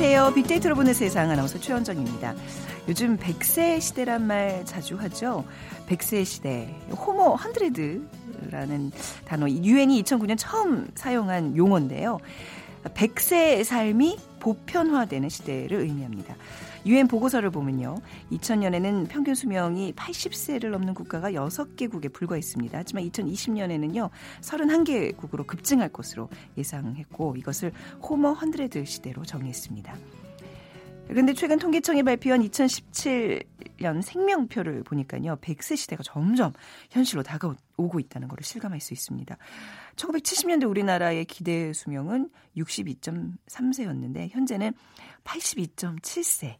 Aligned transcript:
안녕하세요. 0.00 0.32
빅데이터로 0.32 0.76
보는 0.76 0.94
세상 0.94 1.30
아나운서 1.30 1.60
최원정입니다. 1.60 2.34
요즘 2.88 3.18
100세 3.18 3.82
시대란 3.82 4.26
말 4.26 4.64
자주 4.64 4.96
하죠. 4.96 5.44
100세 5.90 6.24
시대, 6.24 6.74
호모 6.90 7.36
헌드레드라는 7.36 8.92
단어, 9.26 9.46
유엔이 9.46 10.02
2009년 10.02 10.36
처음 10.38 10.88
사용한 10.94 11.54
용어인데요. 11.54 12.18
100세의 12.84 13.64
삶이 13.64 14.18
보편화되는 14.40 15.28
시대를 15.28 15.80
의미합니다. 15.80 16.34
유엔 16.86 17.06
보고서를 17.08 17.50
보면요. 17.50 17.96
2000년에는 18.32 19.08
평균 19.08 19.34
수명이 19.34 19.92
80세를 19.92 20.70
넘는 20.70 20.94
국가가 20.94 21.30
6개국에 21.32 22.12
불과했습니다. 22.12 22.78
하지만 22.78 23.04
2020년에는요. 23.10 24.10
31개국으로 24.40 25.46
급증할 25.46 25.90
것으로 25.90 26.28
예상했고 26.56 27.36
이것을 27.36 27.72
호머 28.02 28.32
헌드레드 28.32 28.84
시대로 28.84 29.24
정했습니다. 29.24 29.94
그런데 31.10 31.34
최근 31.34 31.58
통계청이 31.58 32.04
발표한 32.04 32.40
2017년 32.48 34.00
생명표를 34.00 34.84
보니까요. 34.84 35.36
100세 35.36 35.76
시대가 35.76 36.04
점점 36.04 36.52
현실로 36.90 37.24
다가오고 37.24 37.98
있다는 37.98 38.28
것을 38.28 38.44
실감할 38.44 38.80
수 38.80 38.94
있습니다. 38.94 39.36
1970년대 39.96 40.70
우리나라의 40.70 41.24
기대 41.24 41.72
수명은 41.72 42.30
62.3세였는데 42.56 44.30
현재는 44.30 44.72
82.7세. 45.24 46.58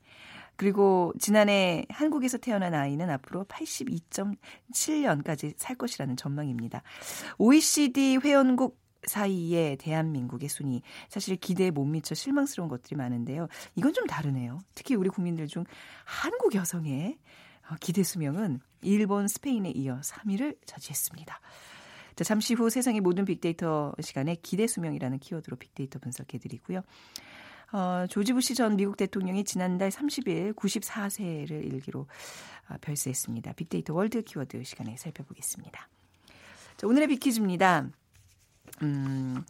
그리고 0.61 1.15
지난해 1.19 1.87
한국에서 1.89 2.37
태어난 2.37 2.75
아이는 2.75 3.09
앞으로 3.09 3.45
82.7년까지 3.45 5.55
살 5.57 5.75
것이라는 5.75 6.19
전망입니다. 6.19 6.83
OECD 7.39 8.19
회원국 8.23 8.79
사이에 9.05 9.77
대한민국의 9.77 10.51
순위 10.51 10.83
사실 11.09 11.37
기대에 11.37 11.71
못 11.71 11.87
미쳐 11.87 12.15
실망스러운 12.15 12.69
것들이 12.69 12.97
많은데요. 12.97 13.49
이건 13.75 13.95
좀 13.95 14.07
다르네요. 14.07 14.61
특히 14.75 14.97
우리 14.97 15.09
국민들 15.09 15.47
중 15.47 15.65
한국 16.05 16.55
여성의 16.55 17.17
어, 17.71 17.77
기대 17.81 18.03
수명은 18.03 18.61
일본, 18.83 19.29
스페인에 19.29 19.71
이어 19.71 20.03
3위를 20.03 20.59
차지했습니다. 20.67 21.41
자, 22.17 22.25
잠시 22.25 22.53
후 22.53 22.69
세상의 22.69 23.01
모든 23.01 23.25
빅데이터 23.25 23.95
시간에 24.03 24.37
기대 24.43 24.67
수명이라는 24.67 25.21
키워드로 25.21 25.57
빅데이터 25.57 25.99
분석해 25.99 26.37
드리고요. 26.37 26.83
어, 27.73 28.07
조지 28.09 28.33
부시 28.33 28.55
전 28.55 28.77
미국 28.77 28.97
대통령이 28.97 29.45
지난달 29.45 29.91
30일 29.91 30.55
94세를 30.57 31.65
일기로 31.73 32.07
어, 32.69 32.75
별세했습니다. 32.81 33.53
빅데이터 33.53 33.95
월드 33.95 34.23
키워드 34.23 34.65
시간에 34.65 34.97
살펴보겠습니다. 34.97 35.89
자, 36.77 36.87
오늘의 36.87 37.09
빅퀴즈입니다. 37.09 37.89
음, 38.83 39.45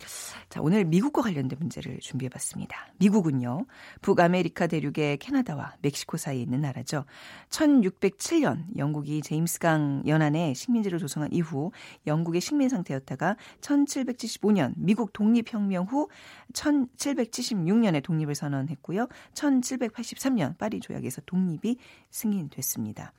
자, 0.48 0.60
오늘 0.60 0.84
미국과 0.84 1.22
관련된 1.22 1.56
문제를 1.58 2.00
준비해 2.00 2.28
봤습니다. 2.28 2.88
미국은요, 2.98 3.66
북아메리카 4.00 4.66
대륙의 4.66 5.18
캐나다와 5.18 5.76
멕시코 5.82 6.16
사이에 6.16 6.42
있는 6.42 6.62
나라죠. 6.62 7.04
1607년 7.48 8.76
영국이 8.76 9.22
제임스강 9.22 10.02
연안에 10.06 10.54
식민지를 10.54 10.98
조성한 10.98 11.32
이후 11.32 11.70
영국의 12.08 12.40
식민 12.40 12.68
상태였다가 12.68 13.36
1775년 13.60 14.72
미국 14.76 15.12
독립혁명 15.12 15.84
후 15.84 16.08
1776년에 16.52 18.02
독립을 18.02 18.34
선언했고요. 18.34 19.06
1783년 19.34 20.58
파리 20.58 20.80
조약에서 20.80 21.22
독립이 21.26 21.76
승인됐습니다. 22.10 23.12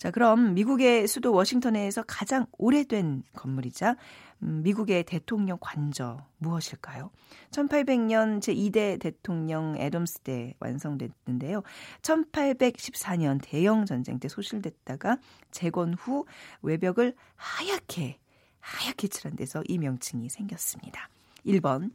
자, 0.00 0.10
그럼 0.10 0.54
미국의 0.54 1.06
수도 1.06 1.30
워싱턴에서 1.34 2.04
가장 2.06 2.46
오래된 2.56 3.22
건물이자 3.34 3.96
음, 4.42 4.62
미국의 4.62 5.04
대통령 5.04 5.58
관저 5.60 6.26
무엇일까요? 6.38 7.10
1800년 7.50 8.40
제2대 8.40 8.98
대통령 8.98 9.76
애덤스 9.76 10.20
때 10.20 10.54
완성됐는데요. 10.58 11.62
1814년 12.00 13.40
대영 13.42 13.84
전쟁 13.84 14.18
때 14.18 14.28
소실됐다가 14.28 15.18
재건 15.50 15.92
후 15.92 16.24
외벽을 16.62 17.14
하얗게 17.36 18.18
하얗게 18.60 19.08
칠한 19.08 19.36
데서 19.36 19.62
이 19.68 19.76
명칭이 19.76 20.30
생겼습니다. 20.30 21.10
1번 21.44 21.92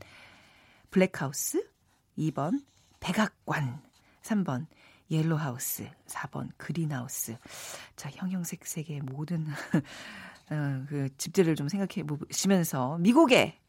블랙하우스, 0.92 1.68
2번 2.20 2.64
백악관, 3.00 3.82
3번 4.22 4.68
옐로하우스, 5.10 5.88
4번 6.08 6.50
그린하우스. 6.58 7.38
자, 7.96 8.10
형형색색의 8.12 9.02
모든 9.02 9.46
어, 10.52 10.86
그 10.88 11.10
집들을 11.18 11.56
좀 11.56 11.68
생각해 11.68 12.06
보시면서 12.06 12.98
미국에 13.00 13.60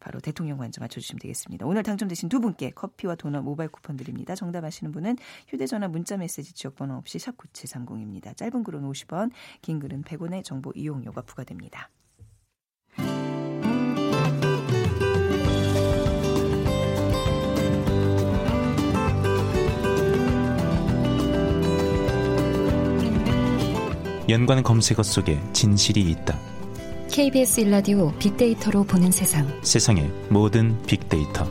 바로 0.00 0.18
대통령 0.18 0.58
관저 0.58 0.80
맞춰주시면 0.80 1.20
되겠습니다. 1.20 1.64
오늘 1.64 1.84
당첨되신 1.84 2.28
두 2.28 2.40
분께 2.40 2.70
커피와 2.70 3.14
도넛 3.14 3.44
모바일 3.44 3.70
쿠폰 3.70 3.96
드립니다. 3.96 4.34
정답 4.34 4.64
아시는 4.64 4.90
분은 4.90 5.16
휴대전화 5.46 5.86
문자메시지 5.86 6.54
지역번호 6.54 6.96
없이 6.96 7.20
샵 7.20 7.36
9730입니다. 7.36 8.36
짧은 8.36 8.64
글은 8.64 8.82
50원, 8.82 9.30
긴 9.60 9.78
글은 9.78 10.02
100원의 10.02 10.42
정보 10.42 10.72
이용료가 10.74 11.22
부과됩니다. 11.22 11.88
연관 24.28 24.62
검색어 24.62 25.02
속에 25.02 25.40
진실이 25.52 26.00
있다. 26.00 26.38
KBS 27.10 27.60
일라디오 27.62 28.12
빅데이터로 28.18 28.84
보는 28.84 29.10
세상. 29.10 29.48
세상의 29.62 30.08
모든 30.30 30.80
빅데이터. 30.86 31.44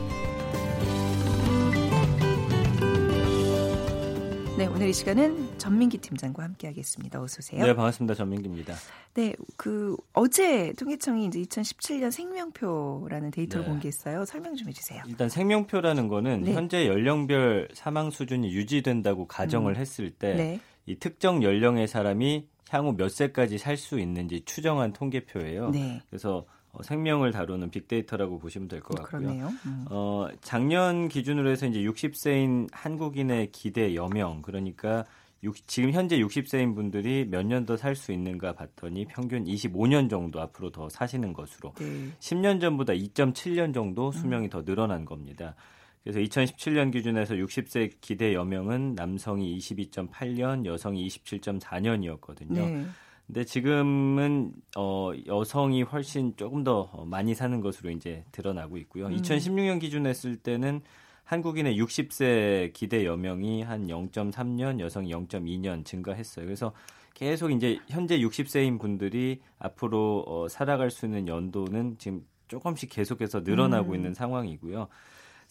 네, 4.56 4.66
오늘 4.66 4.88
이 4.88 4.92
시간은 4.94 5.58
전민기 5.58 5.98
팀장과 5.98 6.42
함께하겠습니다. 6.44 7.20
어서 7.20 7.36
오세요. 7.40 7.62
네, 7.62 7.74
반갑습니다. 7.74 8.14
전민기입니다. 8.14 8.74
네, 9.14 9.34
그 9.58 9.94
어제 10.14 10.72
통계청이 10.72 11.26
이제 11.26 11.42
2017년 11.42 12.10
생명표라는 12.10 13.32
데이터를 13.32 13.66
네. 13.66 13.70
공개했어요. 13.70 14.24
설명 14.24 14.56
좀 14.56 14.68
해주세요. 14.68 15.02
일단 15.08 15.28
생명표라는 15.28 16.08
거는 16.08 16.42
네. 16.44 16.54
현재 16.54 16.86
연령별 16.86 17.68
사망 17.74 18.10
수준이 18.10 18.50
유지된다고 18.54 19.26
가정을 19.26 19.74
음. 19.74 19.76
했을 19.76 20.10
때이 20.10 20.36
네. 20.36 20.60
특정 21.00 21.42
연령의 21.42 21.86
사람이 21.86 22.48
향후 22.70 22.94
몇 22.96 23.10
세까지 23.10 23.58
살 23.58 23.76
수 23.76 23.98
있는지 24.00 24.42
추정한 24.44 24.92
통계표예요. 24.92 25.70
네. 25.70 26.00
그래서 26.08 26.46
어, 26.72 26.82
생명을 26.82 27.32
다루는 27.32 27.70
빅데이터라고 27.70 28.38
보시면 28.38 28.68
될 28.68 28.80
것 28.80 28.96
같고요. 29.02 29.28
음. 29.66 29.84
어, 29.90 30.26
작년 30.40 31.08
기준으로 31.08 31.50
해서 31.50 31.66
이제 31.66 31.80
60세인 31.80 32.68
한국인의 32.72 33.52
기대 33.52 33.94
여명 33.94 34.40
그러니까 34.40 35.04
6, 35.44 35.66
지금 35.66 35.90
현재 35.92 36.16
60세인 36.18 36.74
분들이 36.74 37.26
몇 37.28 37.42
년 37.44 37.66
더 37.66 37.74
살 37.76 37.94
수 37.94 38.12
있는가 38.12 38.52
봤더니 38.54 39.04
평균 39.06 39.44
25년 39.44 40.08
정도 40.08 40.40
앞으로 40.40 40.70
더 40.70 40.88
사시는 40.88 41.32
것으로 41.34 41.74
네. 41.78 42.08
10년 42.20 42.60
전보다 42.60 42.94
2.7년 42.94 43.74
정도 43.74 44.10
수명이 44.12 44.46
음. 44.46 44.50
더 44.50 44.64
늘어난 44.64 45.04
겁니다. 45.04 45.54
그래서 46.02 46.18
2017년 46.18 46.92
기준에서 46.92 47.34
60세 47.34 47.92
기대 48.00 48.34
여명은 48.34 48.94
남성이 48.94 49.56
22.8년, 49.58 50.66
여성이 50.66 51.06
27.4년이었거든요. 51.06 52.54
네. 52.54 52.86
근데 53.26 53.44
지금은 53.44 54.52
어 54.76 55.12
여성이 55.26 55.82
훨씬 55.82 56.36
조금 56.36 56.64
더 56.64 57.04
많이 57.06 57.34
사는 57.34 57.60
것으로 57.60 57.90
이제 57.90 58.24
드러나고 58.32 58.78
있고요. 58.78 59.06
음. 59.06 59.16
2016년 59.16 59.80
기준 59.80 60.06
했을 60.06 60.36
때는 60.36 60.80
한국인의 61.24 61.80
60세 61.80 62.72
기대 62.72 63.06
여명이 63.06 63.62
한 63.62 63.86
0.3년, 63.86 64.80
여성이 64.80 65.12
0.2년 65.12 65.84
증가했어요. 65.84 66.44
그래서 66.44 66.72
계속 67.14 67.50
이제 67.52 67.78
현재 67.88 68.18
60세인 68.18 68.80
분들이 68.80 69.40
앞으로 69.58 70.24
어, 70.26 70.48
살아갈 70.48 70.90
수 70.90 71.06
있는 71.06 71.28
연도는 71.28 71.96
지금 71.98 72.26
조금씩 72.48 72.90
계속해서 72.90 73.40
늘어나고 73.40 73.92
음. 73.92 73.94
있는 73.94 74.14
상황이고요. 74.14 74.88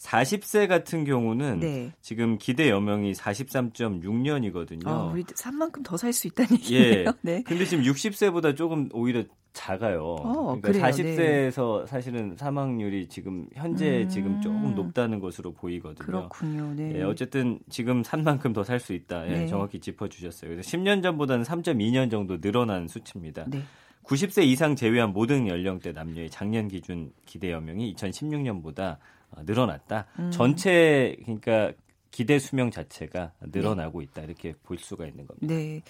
40세 0.02 0.66
같은 0.66 1.04
경우는 1.04 1.60
네. 1.60 1.92
지금 2.00 2.36
기대 2.38 2.68
여명이 2.68 3.12
43.6년이거든요. 3.12 4.86
아, 4.86 5.04
우리 5.04 5.24
산만큼 5.34 5.82
더 5.84 5.96
살 5.96 6.12
수 6.12 6.26
있다는 6.26 6.52
얘기예요. 6.58 7.04
예. 7.04 7.04
네. 7.22 7.42
근데 7.44 7.64
지금 7.64 7.84
60세보다 7.84 8.56
조금 8.56 8.88
오히려 8.92 9.22
작아요. 9.52 10.02
어, 10.02 10.58
그러니까 10.60 10.72
그래요? 10.72 10.84
40세에서 10.84 11.80
네. 11.82 11.86
사실은 11.86 12.36
사망률이 12.36 13.08
지금 13.08 13.46
현재 13.54 14.02
음. 14.02 14.08
지금 14.08 14.40
조금 14.40 14.74
높다는 14.74 15.20
것으로 15.20 15.52
보이거든요. 15.52 16.04
그렇군요. 16.04 16.72
네. 16.74 16.94
예, 16.96 17.02
어쨌든 17.02 17.60
지금 17.68 18.02
산 18.02 18.24
만큼 18.24 18.52
더 18.52 18.64
살 18.64 18.80
수 18.80 18.94
있다. 18.94 19.26
예, 19.28 19.32
네. 19.40 19.46
정확히 19.46 19.78
짚어주셨어요. 19.78 20.50
그래서 20.50 20.68
10년 20.68 21.02
전보다는 21.02 21.44
3.2년 21.44 22.10
정도 22.10 22.40
늘어난 22.40 22.88
수치입니다. 22.88 23.44
네. 23.48 23.62
90세 24.04 24.44
이상 24.44 24.74
제외한 24.74 25.12
모든 25.12 25.46
연령대 25.46 25.92
남녀의 25.92 26.28
작년 26.30 26.66
기준 26.66 27.12
기대 27.24 27.52
여명이 27.52 27.94
2016년보다 27.94 28.80
어, 28.92 28.96
늘어났다. 29.44 30.06
음. 30.18 30.30
전체 30.30 31.16
그러니까 31.24 31.72
기대 32.10 32.38
수명 32.38 32.70
자체가 32.70 33.32
늘어나고 33.40 34.00
네. 34.00 34.04
있다 34.04 34.22
이렇게 34.22 34.54
볼 34.62 34.78
수가 34.78 35.06
있는 35.06 35.26
겁니다. 35.26 35.46
네. 35.46 35.82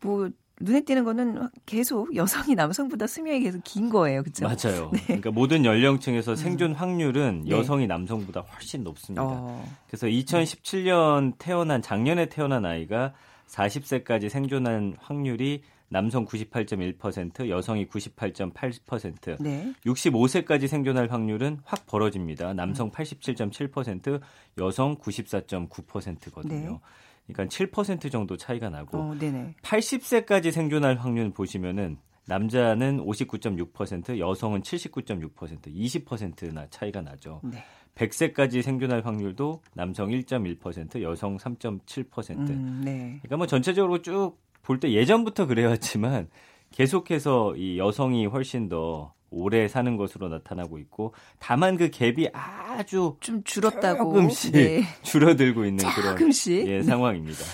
뭐 0.00 0.30
눈에 0.60 0.80
띄는 0.80 1.04
거는 1.04 1.48
계속 1.66 2.14
여성이 2.16 2.54
남성보다 2.54 3.06
수명이 3.06 3.40
계속 3.40 3.60
긴 3.64 3.90
거예요. 3.90 4.22
그렇죠? 4.22 4.46
맞아요. 4.46 4.90
네. 4.94 5.02
그러니까 5.06 5.30
모든 5.30 5.64
연령층에서 5.64 6.32
음. 6.32 6.36
생존 6.36 6.72
확률은 6.72 7.42
네. 7.44 7.50
여성이 7.50 7.86
남성보다 7.86 8.40
훨씬 8.40 8.82
높습니다. 8.82 9.22
어. 9.24 9.68
그래서 9.86 10.06
2017년 10.06 11.34
태어난 11.38 11.82
작년에 11.82 12.26
태어난 12.26 12.64
아이가 12.64 13.12
40세까지 13.48 14.28
생존한 14.28 14.96
확률이 14.98 15.62
남성 15.88 16.26
98.1%, 16.26 17.48
여성이 17.48 17.86
98.8%, 17.86 19.40
네. 19.40 19.72
65세까지 19.84 20.66
생존할 20.66 21.10
확률은 21.10 21.60
확 21.64 21.86
벌어집니다. 21.86 22.54
남성 22.54 22.90
87.7%, 22.90 24.20
여성 24.58 24.96
94.9%거든요. 24.96 26.70
네. 26.70 26.80
그러니까 27.26 27.54
7% 27.54 28.10
정도 28.10 28.36
차이가 28.36 28.68
나고 28.68 28.98
어, 28.98 29.14
80세까지 29.62 30.52
생존할 30.52 30.96
확률 30.96 31.30
보시면은 31.30 31.98
남자는 32.26 32.98
59.6%, 33.04 34.18
여성은 34.18 34.62
79.6%, 34.62 35.66
20%나 35.66 36.66
차이가 36.70 37.00
나죠. 37.00 37.40
네. 37.44 37.64
100세까지 37.94 38.62
생존할 38.62 39.06
확률도 39.06 39.62
남성 39.72 40.10
1.1%, 40.10 41.00
여성 41.02 41.38
3.7%. 41.38 42.50
음, 42.50 42.82
네. 42.84 43.18
그러니까 43.22 43.36
뭐 43.38 43.46
전체적으로 43.46 44.02
쭉 44.02 44.36
볼 44.66 44.80
때 44.80 44.92
예전부터 44.92 45.46
그래왔지만 45.46 46.28
계속해서 46.72 47.54
이 47.56 47.78
여성이 47.78 48.26
훨씬 48.26 48.68
더 48.68 49.14
오래 49.30 49.68
사는 49.68 49.96
것으로 49.96 50.28
나타나고 50.28 50.78
있고 50.78 51.14
다만 51.38 51.76
그 51.76 51.90
갭이 51.90 52.30
아주 52.32 53.16
좀 53.20 53.42
줄었다고 53.44 54.04
조금씩 54.12 54.52
네. 54.52 54.82
줄어들고 55.02 55.64
있는 55.64 55.84
조금씩. 55.84 56.64
그런 56.64 56.68
예, 56.68 56.82
상황입니다. 56.82 57.44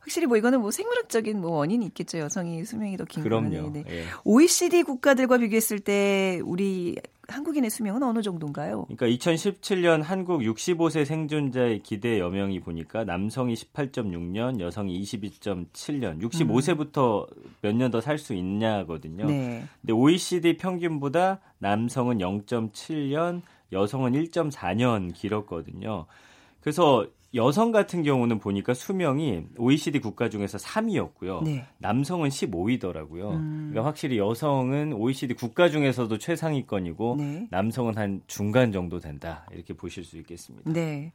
확실히 0.00 0.26
뭐 0.26 0.36
이거는 0.36 0.60
뭐 0.60 0.70
생물학적인 0.70 1.40
뭐 1.40 1.52
원인이 1.58 1.86
있겠죠. 1.86 2.18
여성이 2.18 2.64
수명이 2.64 2.96
더긴 2.96 3.22
거는. 3.22 3.72
네. 3.72 3.84
예. 3.88 4.04
OECD 4.24 4.82
국가들과 4.82 5.38
비교했을 5.38 5.78
때 5.78 6.40
우리 6.44 6.96
한국인의 7.32 7.70
수명은 7.70 8.02
어느 8.02 8.22
정도인가요? 8.22 8.84
그러니까 8.84 9.06
2017년 9.06 10.02
한국 10.02 10.42
65세 10.42 11.04
생존자의 11.04 11.82
기대 11.82 12.20
여명이 12.20 12.60
보니까 12.60 13.04
남성이 13.04 13.54
18.6년, 13.54 14.60
여성이 14.60 15.00
22.7년, 15.02 16.20
65세부터 16.22 17.26
음. 17.36 17.54
몇년 17.62 17.90
더 17.90 18.00
살 18.00 18.18
수 18.18 18.34
있냐거든요. 18.34 19.26
네. 19.26 19.64
근데 19.80 19.92
OECD 19.92 20.56
평균보다 20.56 21.40
남성은 21.58 22.18
0.7년, 22.18 23.42
여성은 23.72 24.12
1.4년 24.12 25.14
길었거든요. 25.14 26.06
그래서 26.60 27.06
여성 27.34 27.72
같은 27.72 28.02
경우는 28.02 28.38
보니까 28.38 28.74
수명이 28.74 29.44
OECD 29.56 30.00
국가 30.00 30.28
중에서 30.28 30.58
3위였고요. 30.58 31.42
네. 31.44 31.64
남성은 31.78 32.28
15위더라고요. 32.28 33.30
음. 33.32 33.68
그러니까 33.70 33.84
확실히 33.84 34.18
여성은 34.18 34.92
OECD 34.92 35.34
국가 35.34 35.70
중에서도 35.70 36.16
최상위권이고 36.18 37.16
네. 37.18 37.48
남성은 37.50 37.96
한 37.96 38.22
중간 38.26 38.70
정도 38.72 39.00
된다. 39.00 39.46
이렇게 39.52 39.72
보실 39.74 40.04
수 40.04 40.18
있겠습니다. 40.18 40.70
네. 40.70 41.12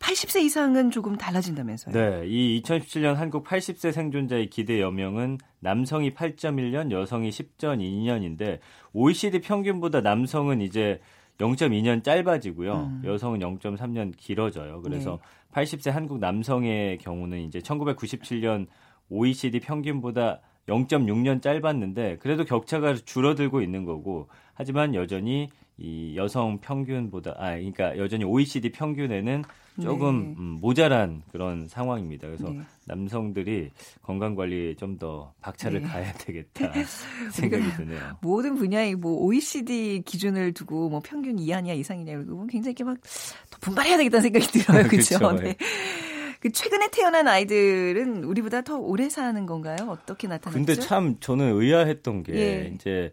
80세 0.00 0.42
이상은 0.42 0.90
조금 0.90 1.16
달라진다면서요? 1.16 1.94
네. 1.94 2.26
이 2.26 2.62
2017년 2.62 3.14
한국 3.14 3.44
80세 3.44 3.92
생존자의 3.92 4.48
기대 4.48 4.80
여명은 4.80 5.38
남성이 5.60 6.14
8.1년, 6.14 6.90
여성이 6.90 7.28
10.2년인데 7.28 8.60
OECD 8.94 9.40
평균보다 9.40 10.00
남성은 10.00 10.62
이제 10.62 11.00
0.2년 11.40 12.04
짧아지고요. 12.04 12.74
음. 12.74 13.02
여성은 13.04 13.40
0.3년 13.40 14.12
길어져요. 14.16 14.82
그래서 14.82 15.18
네. 15.52 15.62
80세 15.62 15.90
한국 15.90 16.18
남성의 16.18 16.98
경우는 16.98 17.40
이제 17.40 17.58
1997년 17.60 18.66
OECD 19.08 19.60
평균보다 19.60 20.40
0.6년 20.68 21.42
짧았는데 21.42 22.18
그래도 22.18 22.44
격차가 22.44 22.94
줄어들고 22.94 23.62
있는 23.62 23.84
거고 23.84 24.28
하지만 24.54 24.94
여전히 24.94 25.48
이 25.80 26.14
여성 26.16 26.58
평균보다 26.60 27.36
아 27.38 27.50
그러니까 27.56 27.96
여전히 27.96 28.24
OECD 28.24 28.70
평균에는 28.70 29.44
조금 29.80 30.34
네. 30.34 30.34
음, 30.38 30.44
모자란 30.60 31.22
그런 31.32 31.66
상황입니다. 31.66 32.26
그래서 32.26 32.50
네. 32.50 32.60
남성들이 32.86 33.70
건강 34.02 34.34
관리에 34.34 34.74
좀 34.76 34.98
더 34.98 35.32
박차를 35.40 35.80
네. 35.80 35.88
가야 35.88 36.12
되겠다 36.12 36.70
생각이 37.32 37.72
드네요. 37.76 38.18
모든 38.20 38.56
분야에 38.56 38.94
뭐 38.94 39.12
OECD 39.24 40.02
기준을 40.04 40.52
두고 40.52 40.90
뭐 40.90 41.00
평균 41.02 41.38
이하냐 41.38 41.72
이상이냐 41.72 42.12
이러고 42.12 42.46
굉장히 42.48 42.74
막더 42.84 43.00
분발해야 43.62 43.96
되겠다는 43.96 44.22
생각이 44.22 44.46
들어요. 44.52 44.88
그렇죠? 44.88 45.32
네. 45.36 45.56
그 46.40 46.50
최근에 46.52 46.88
태어난 46.90 47.28
아이들은 47.28 48.24
우리보다 48.24 48.60
더 48.62 48.76
오래 48.76 49.08
사는 49.08 49.46
건가요? 49.46 49.76
어떻게 49.88 50.26
나타났죠? 50.28 50.58
근데 50.58 50.74
참 50.74 51.16
저는 51.20 51.54
의아했던 51.54 52.22
게 52.24 52.34
예. 52.34 52.72
이제 52.74 53.12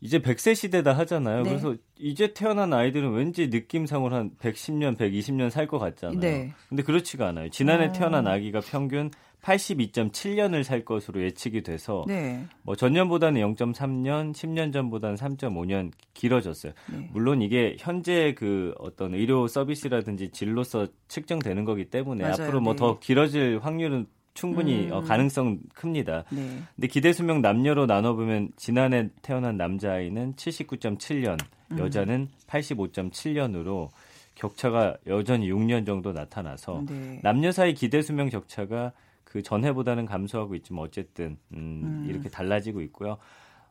이제 0.00 0.18
100세 0.18 0.54
시대다 0.54 0.92
하잖아요. 0.98 1.42
네. 1.42 1.50
그래서 1.50 1.74
이제 1.98 2.32
태어난 2.34 2.72
아이들은 2.72 3.12
왠지 3.12 3.48
느낌상으로 3.48 4.14
한 4.14 4.30
110년, 4.40 4.96
120년 4.96 5.50
살 5.50 5.66
것 5.66 5.78
같잖아요. 5.78 6.20
네. 6.20 6.52
근데 6.68 6.82
그렇지가 6.82 7.28
않아요. 7.28 7.48
지난해 7.50 7.86
아. 7.86 7.92
태어난 7.92 8.26
아기가 8.26 8.60
평균 8.60 9.10
82.7년을 9.42 10.64
살 10.64 10.84
것으로 10.84 11.22
예측이 11.22 11.62
돼서 11.62 12.04
네. 12.08 12.44
뭐 12.62 12.74
전년보다는 12.74 13.40
0.3년, 13.54 14.32
10년 14.32 14.72
전보다는 14.72 15.16
3.5년 15.16 15.92
길어졌어요. 16.14 16.72
네. 16.92 17.08
물론 17.12 17.42
이게 17.42 17.76
현재 17.78 18.34
그 18.36 18.74
어떤 18.78 19.14
의료 19.14 19.46
서비스라든지 19.46 20.30
진로서 20.30 20.86
측정되는 21.08 21.64
거기 21.64 21.84
때문에 21.86 22.22
맞아요. 22.24 22.34
앞으로 22.42 22.60
뭐더 22.60 22.94
네. 22.94 22.98
길어질 23.00 23.60
확률은 23.62 24.06
충분히 24.36 24.88
어, 24.92 25.00
음. 25.00 25.04
가능성 25.04 25.58
큽니다. 25.74 26.24
네. 26.30 26.62
근데 26.76 26.86
기대 26.86 27.12
수명 27.12 27.42
남녀로 27.42 27.86
나눠 27.86 28.14
보면 28.14 28.50
지난해 28.56 29.08
태어난 29.22 29.56
남자아이는 29.56 30.34
79.7년, 30.34 31.38
음. 31.72 31.78
여자는 31.78 32.28
85.7년으로 32.46 33.88
격차가 34.36 34.96
여전히 35.06 35.50
6년 35.50 35.84
정도 35.84 36.12
나타나서 36.12 36.84
네. 36.88 37.18
남녀 37.22 37.50
사이 37.50 37.74
기대 37.74 38.02
수명 38.02 38.28
격차가 38.28 38.92
그 39.24 39.42
전해보다는 39.42 40.06
감소하고 40.06 40.54
있지만 40.56 40.84
어쨌든 40.84 41.36
음, 41.52 41.82
음. 41.82 42.06
이렇게 42.08 42.28
달라지고 42.28 42.82
있고요. 42.82 43.18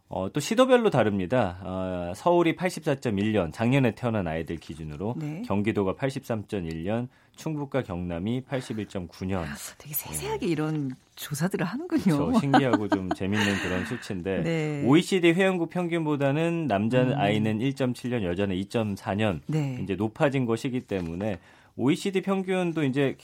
어, 0.07 0.31
또 0.31 0.39
시도별로 0.39 0.91
다릅니다. 0.91 1.57
어, 1.63 2.13
서울이 2.15 2.55
84.1년, 2.55 3.51
작년에 3.51 3.95
태어난 3.95 4.27
아이들 4.27 4.57
기준으로 4.57 5.15
네. 5.17 5.41
경기도가 5.47 5.95
83.1년, 5.95 7.07
충북과 7.35 7.81
경남이 7.81 8.43
81.9년. 8.43 9.37
아, 9.37 9.55
되게 9.79 9.93
세세하게 9.95 10.45
네. 10.45 10.51
이런 10.51 10.91
조사들을 11.15 11.65
하는군요. 11.65 12.03
그렇죠. 12.03 12.39
신기하고 12.39 12.87
좀 12.87 13.09
재밌는 13.15 13.57
그런 13.63 13.85
수치인데 13.85 14.43
네. 14.43 14.83
OECD 14.85 15.33
회원국 15.33 15.71
평균보다는 15.71 16.67
남자 16.67 17.01
음. 17.01 17.13
아이는 17.17 17.59
1.7년, 17.59 18.23
여자는 18.23 18.55
2.4년 18.55 19.41
네. 19.47 19.79
이제 19.81 19.95
높아진 19.95 20.45
것이기 20.45 20.81
때문에 20.81 21.39
OECD 21.77 22.21
평균도 22.21 22.83
이제 22.83 23.17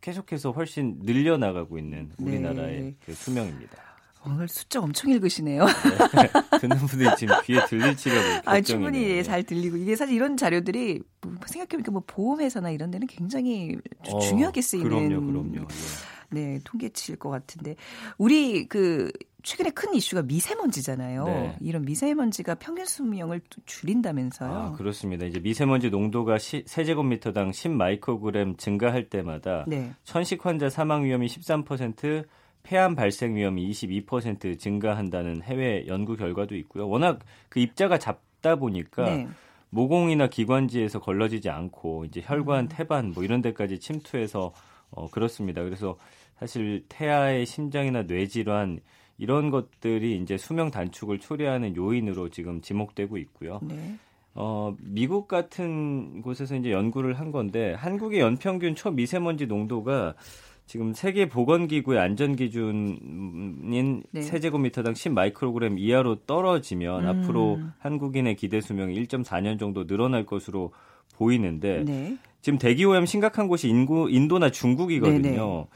계속해서 0.00 0.50
훨씬 0.50 0.98
늘려나가고 1.02 1.78
있는 1.78 2.10
우리나라의 2.18 2.80
네. 2.80 2.94
그 3.06 3.14
수명입니다. 3.14 3.93
오늘 4.26 4.48
숫자 4.48 4.80
엄청 4.80 5.10
읽으시네요. 5.10 5.66
네, 5.66 6.30
듣는 6.60 6.76
분들이 6.78 7.08
지금 7.16 7.36
귀에 7.44 7.64
들릴지가 7.66 8.42
아, 8.44 8.60
충분히 8.60 9.22
잘 9.22 9.42
들리고 9.42 9.76
이게 9.76 9.96
사실 9.96 10.14
이런 10.14 10.36
자료들이 10.36 11.02
뭐 11.20 11.34
생각해보니까 11.46 11.92
뭐 11.92 12.02
보험회사나 12.06 12.70
이런 12.70 12.90
데는 12.90 13.06
굉장히 13.06 13.76
어, 14.08 14.18
중요하게 14.20 14.60
쓰이는 14.62 14.88
그럼요, 14.88 15.26
그럼요. 15.26 15.60
예. 15.60 15.66
네, 16.30 16.60
통계치일 16.64 17.18
것 17.18 17.30
같은데 17.30 17.76
우리 18.18 18.66
그 18.66 19.12
최근에 19.44 19.70
큰 19.70 19.94
이슈가 19.94 20.22
미세먼지잖아요. 20.22 21.24
네. 21.26 21.56
이런 21.60 21.84
미세먼지가 21.84 22.54
평균 22.56 22.86
수명을 22.86 23.42
줄인다면서요? 23.66 24.50
아, 24.50 24.72
그렇습니다. 24.72 25.26
이제 25.26 25.38
미세먼지 25.38 25.90
농도가 25.90 26.38
시, 26.38 26.64
세제곱미터당 26.66 27.52
10 27.52 27.72
마이크로그램 27.72 28.56
증가할 28.56 29.10
때마다 29.10 29.64
네. 29.68 29.92
천식 30.04 30.46
환자 30.46 30.70
사망 30.70 31.04
위험이 31.04 31.26
13%, 31.26 32.24
폐암 32.64 32.96
발생 32.96 33.36
위험이 33.36 33.70
22% 33.70 34.58
증가한다는 34.58 35.42
해외 35.42 35.86
연구 35.86 36.16
결과도 36.16 36.56
있고요. 36.56 36.88
워낙 36.88 37.20
그 37.48 37.60
입자가 37.60 37.98
작다 37.98 38.56
보니까 38.56 39.04
네. 39.04 39.28
모공이나 39.70 40.28
기관지에서 40.28 41.00
걸러지지 41.00 41.50
않고 41.50 42.06
이제 42.06 42.22
혈관, 42.24 42.64
음. 42.64 42.68
태반 42.68 43.12
뭐 43.12 43.22
이런 43.22 43.42
데까지 43.42 43.78
침투해서 43.78 44.52
어 44.90 45.08
그렇습니다. 45.10 45.62
그래서 45.62 45.96
사실 46.38 46.84
태아의 46.88 47.44
심장이나 47.44 48.02
뇌질환 48.02 48.80
이런 49.18 49.50
것들이 49.50 50.16
이제 50.16 50.36
수명 50.38 50.70
단축을 50.70 51.18
초래하는 51.18 51.76
요인으로 51.76 52.30
지금 52.30 52.60
지목되고 52.62 53.18
있고요. 53.18 53.60
네. 53.62 53.96
어, 54.34 54.74
미국 54.80 55.28
같은 55.28 56.22
곳에서 56.22 56.56
이제 56.56 56.72
연구를 56.72 57.20
한 57.20 57.30
건데 57.30 57.74
한국의 57.74 58.20
연평균 58.20 58.74
초미세먼지 58.74 59.46
농도가 59.46 60.14
지금 60.66 60.94
세계 60.94 61.28
보건기구의 61.28 62.00
안전 62.00 62.36
기준인 62.36 64.02
네. 64.10 64.22
세제곱미터당 64.22 64.94
10 64.94 65.12
마이크로그램 65.12 65.78
이하로 65.78 66.24
떨어지면 66.26 67.04
음. 67.04 67.08
앞으로 67.08 67.60
한국인의 67.78 68.36
기대 68.36 68.60
수명이 68.60 68.94
1.4년 69.06 69.58
정도 69.58 69.86
늘어날 69.86 70.24
것으로 70.24 70.72
보이는데 71.16 71.84
네. 71.84 72.18
지금 72.40 72.58
대기 72.58 72.84
오염 72.84 73.06
심각한 73.06 73.46
곳이 73.48 73.68
인구, 73.68 74.10
인도나 74.10 74.50
중국이거든요. 74.50 75.20
네네. 75.22 75.66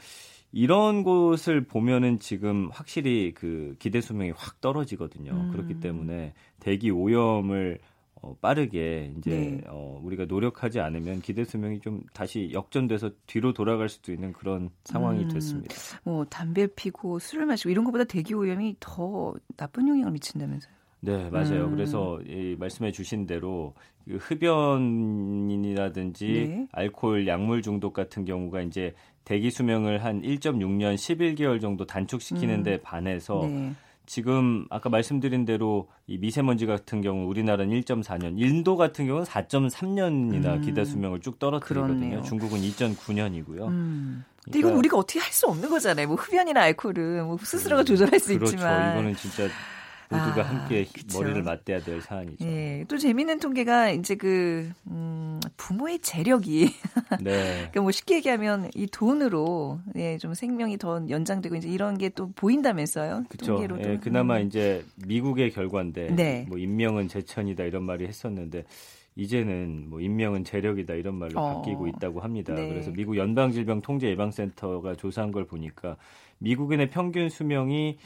이런 0.51 1.03
곳을 1.03 1.65
보면은 1.65 2.17
지금 2.19 2.69
확실히 2.71 3.33
그 3.35 3.75
기대 3.79 4.01
수명이 4.01 4.31
확 4.35 4.59
떨어지거든요. 4.61 5.31
음. 5.31 5.51
그렇기 5.51 5.79
때문에 5.79 6.33
대기 6.59 6.89
오염을 6.89 7.79
어, 8.21 8.35
빠르게 8.41 9.13
이제 9.17 9.31
네. 9.31 9.61
어, 9.67 9.99
우리가 10.03 10.25
노력하지 10.25 10.79
않으면 10.79 11.21
기대 11.21 11.45
수명이 11.45 11.79
좀 11.79 12.01
다시 12.13 12.49
역전돼서 12.51 13.11
뒤로 13.27 13.53
돌아갈 13.53 13.87
수도 13.87 14.11
있는 14.11 14.33
그런 14.33 14.69
상황이 14.83 15.23
음, 15.23 15.27
됐습니다. 15.29 15.73
뭐 16.03 16.25
담배 16.25 16.67
피고 16.67 17.19
술을 17.19 17.45
마시고 17.45 17.69
이런 17.69 17.85
것보다 17.85 18.03
대기 18.03 18.33
오염이 18.33 18.75
더 18.79 19.33
나쁜 19.55 19.87
영향을 19.87 20.11
미친다면서요? 20.13 20.73
네, 21.01 21.29
맞아요. 21.29 21.67
음. 21.67 21.71
그래서 21.71 22.19
이 22.27 22.57
말씀해 22.59 22.91
주신 22.91 23.25
대로 23.25 23.73
그 24.05 24.17
흡연이라든지 24.17 26.27
네. 26.27 26.67
알코올 26.71 27.25
약물 27.25 27.61
중독 27.61 27.93
같은 27.93 28.25
경우가 28.25 28.59
이제 28.61 28.93
대기 29.23 29.49
수명을 29.49 30.03
한 30.03 30.21
1.6년 30.21 30.95
11개월 30.95 31.61
정도 31.61 31.85
단축시키는 31.85 32.63
데 32.63 32.73
음. 32.73 32.79
반해서 32.83 33.47
네. 33.47 33.73
지금 34.09 34.65
아까 34.71 34.89
말씀드린 34.89 35.45
대로 35.45 35.87
이 36.07 36.17
미세먼지 36.17 36.65
같은 36.65 37.01
경우 37.01 37.27
우리나라는 37.29 37.79
1.4년, 37.79 38.39
인도 38.41 38.75
같은 38.75 39.05
경우는 39.05 39.27
4.3년이나 39.27 40.55
음. 40.55 40.61
기대 40.61 40.83
수명을 40.83 41.19
쭉 41.21 41.37
떨어뜨리거든요. 41.37 41.99
그렇네요. 41.99 42.21
중국은 42.23 42.59
2.9년이고요. 42.59 43.67
음. 43.67 44.25
근데 44.43 44.57
그러니까, 44.57 44.57
이건 44.57 44.73
우리가 44.79 44.97
어떻게 44.97 45.19
할 45.19 45.29
수 45.31 45.45
없는 45.45 45.69
거잖아요. 45.69 46.07
뭐 46.07 46.15
흡연이나 46.15 46.59
알코올은 46.63 47.23
뭐 47.23 47.37
스스로가 47.39 47.83
음, 47.83 47.85
조절할 47.85 48.19
수 48.19 48.33
그렇죠. 48.33 48.55
있지만 48.55 48.93
이거는 48.93 49.15
진짜 49.15 49.47
모두가 50.09 50.41
아, 50.41 50.43
함께 50.43 50.85
그쵸. 50.85 51.19
머리를 51.19 51.43
맞대야 51.43 51.79
될 51.81 52.01
사안이죠. 52.01 52.45
예, 52.45 52.83
또 52.87 52.97
재미있는 52.97 53.39
통계가 53.39 53.91
이제 53.91 54.15
그 54.15 54.69
음, 54.87 55.39
부모의 55.55 55.99
재력이 55.99 56.69
네. 57.21 57.51
그러니까 57.53 57.81
뭐 57.81 57.91
쉽게 57.91 58.15
얘기하면 58.15 58.69
이 58.75 58.87
돈으로 58.87 59.79
예, 59.95 60.17
좀 60.17 60.33
생명이 60.33 60.77
더 60.77 61.01
연장되고 61.09 61.55
이제 61.55 61.69
이런 61.69 61.97
게 61.97 62.09
또 62.19 62.31
보인다면서요. 62.33 63.25
그렇죠. 63.29 63.65
예, 63.81 63.97
그나마 63.97 64.39
음. 64.39 64.47
이제 64.47 64.83
미국의 65.07 65.51
결과인데 65.51 66.07
네. 66.15 66.45
뭐 66.49 66.57
인명은 66.57 67.07
제천이다 67.07 67.63
이런 67.63 67.83
말이 67.83 68.05
했었는데 68.05 68.65
이제는 69.15 69.89
뭐 69.89 70.01
인명은 70.01 70.43
재력이다 70.43 70.95
이런 70.95 71.15
말로 71.15 71.39
어. 71.39 71.61
바뀌고 71.61 71.87
있다고 71.87 72.21
합니다. 72.21 72.53
네. 72.53 72.67
그래서 72.67 72.91
미국 72.91 73.15
연방질병통제예방센터가 73.17 74.95
조사한 74.95 75.31
걸 75.31 75.45
보니까 75.45 75.97
미국인의 76.39 76.89
평균 76.89 77.29
수명이 77.29 77.97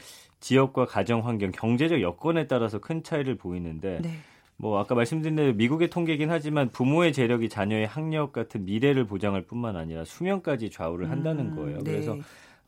지역과 0.44 0.84
가정 0.84 1.26
환경, 1.26 1.52
경제적 1.52 2.02
여건에 2.02 2.46
따라서 2.46 2.78
큰 2.78 3.02
차이를 3.02 3.36
보이는데 3.36 4.00
네. 4.02 4.10
뭐 4.58 4.78
아까 4.78 4.94
말씀드린 4.94 5.36
대로 5.36 5.54
미국의 5.54 5.88
통계긴 5.88 6.30
하지만 6.30 6.68
부모의 6.68 7.14
재력이 7.14 7.48
자녀의 7.48 7.86
학력 7.86 8.32
같은 8.32 8.66
미래를 8.66 9.06
보장할 9.06 9.40
뿐만 9.42 9.74
아니라 9.74 10.04
수명까지 10.04 10.68
좌우를 10.68 11.10
한다는 11.10 11.46
음, 11.46 11.56
거예요. 11.56 11.78
네. 11.78 11.92
그래서 11.92 12.18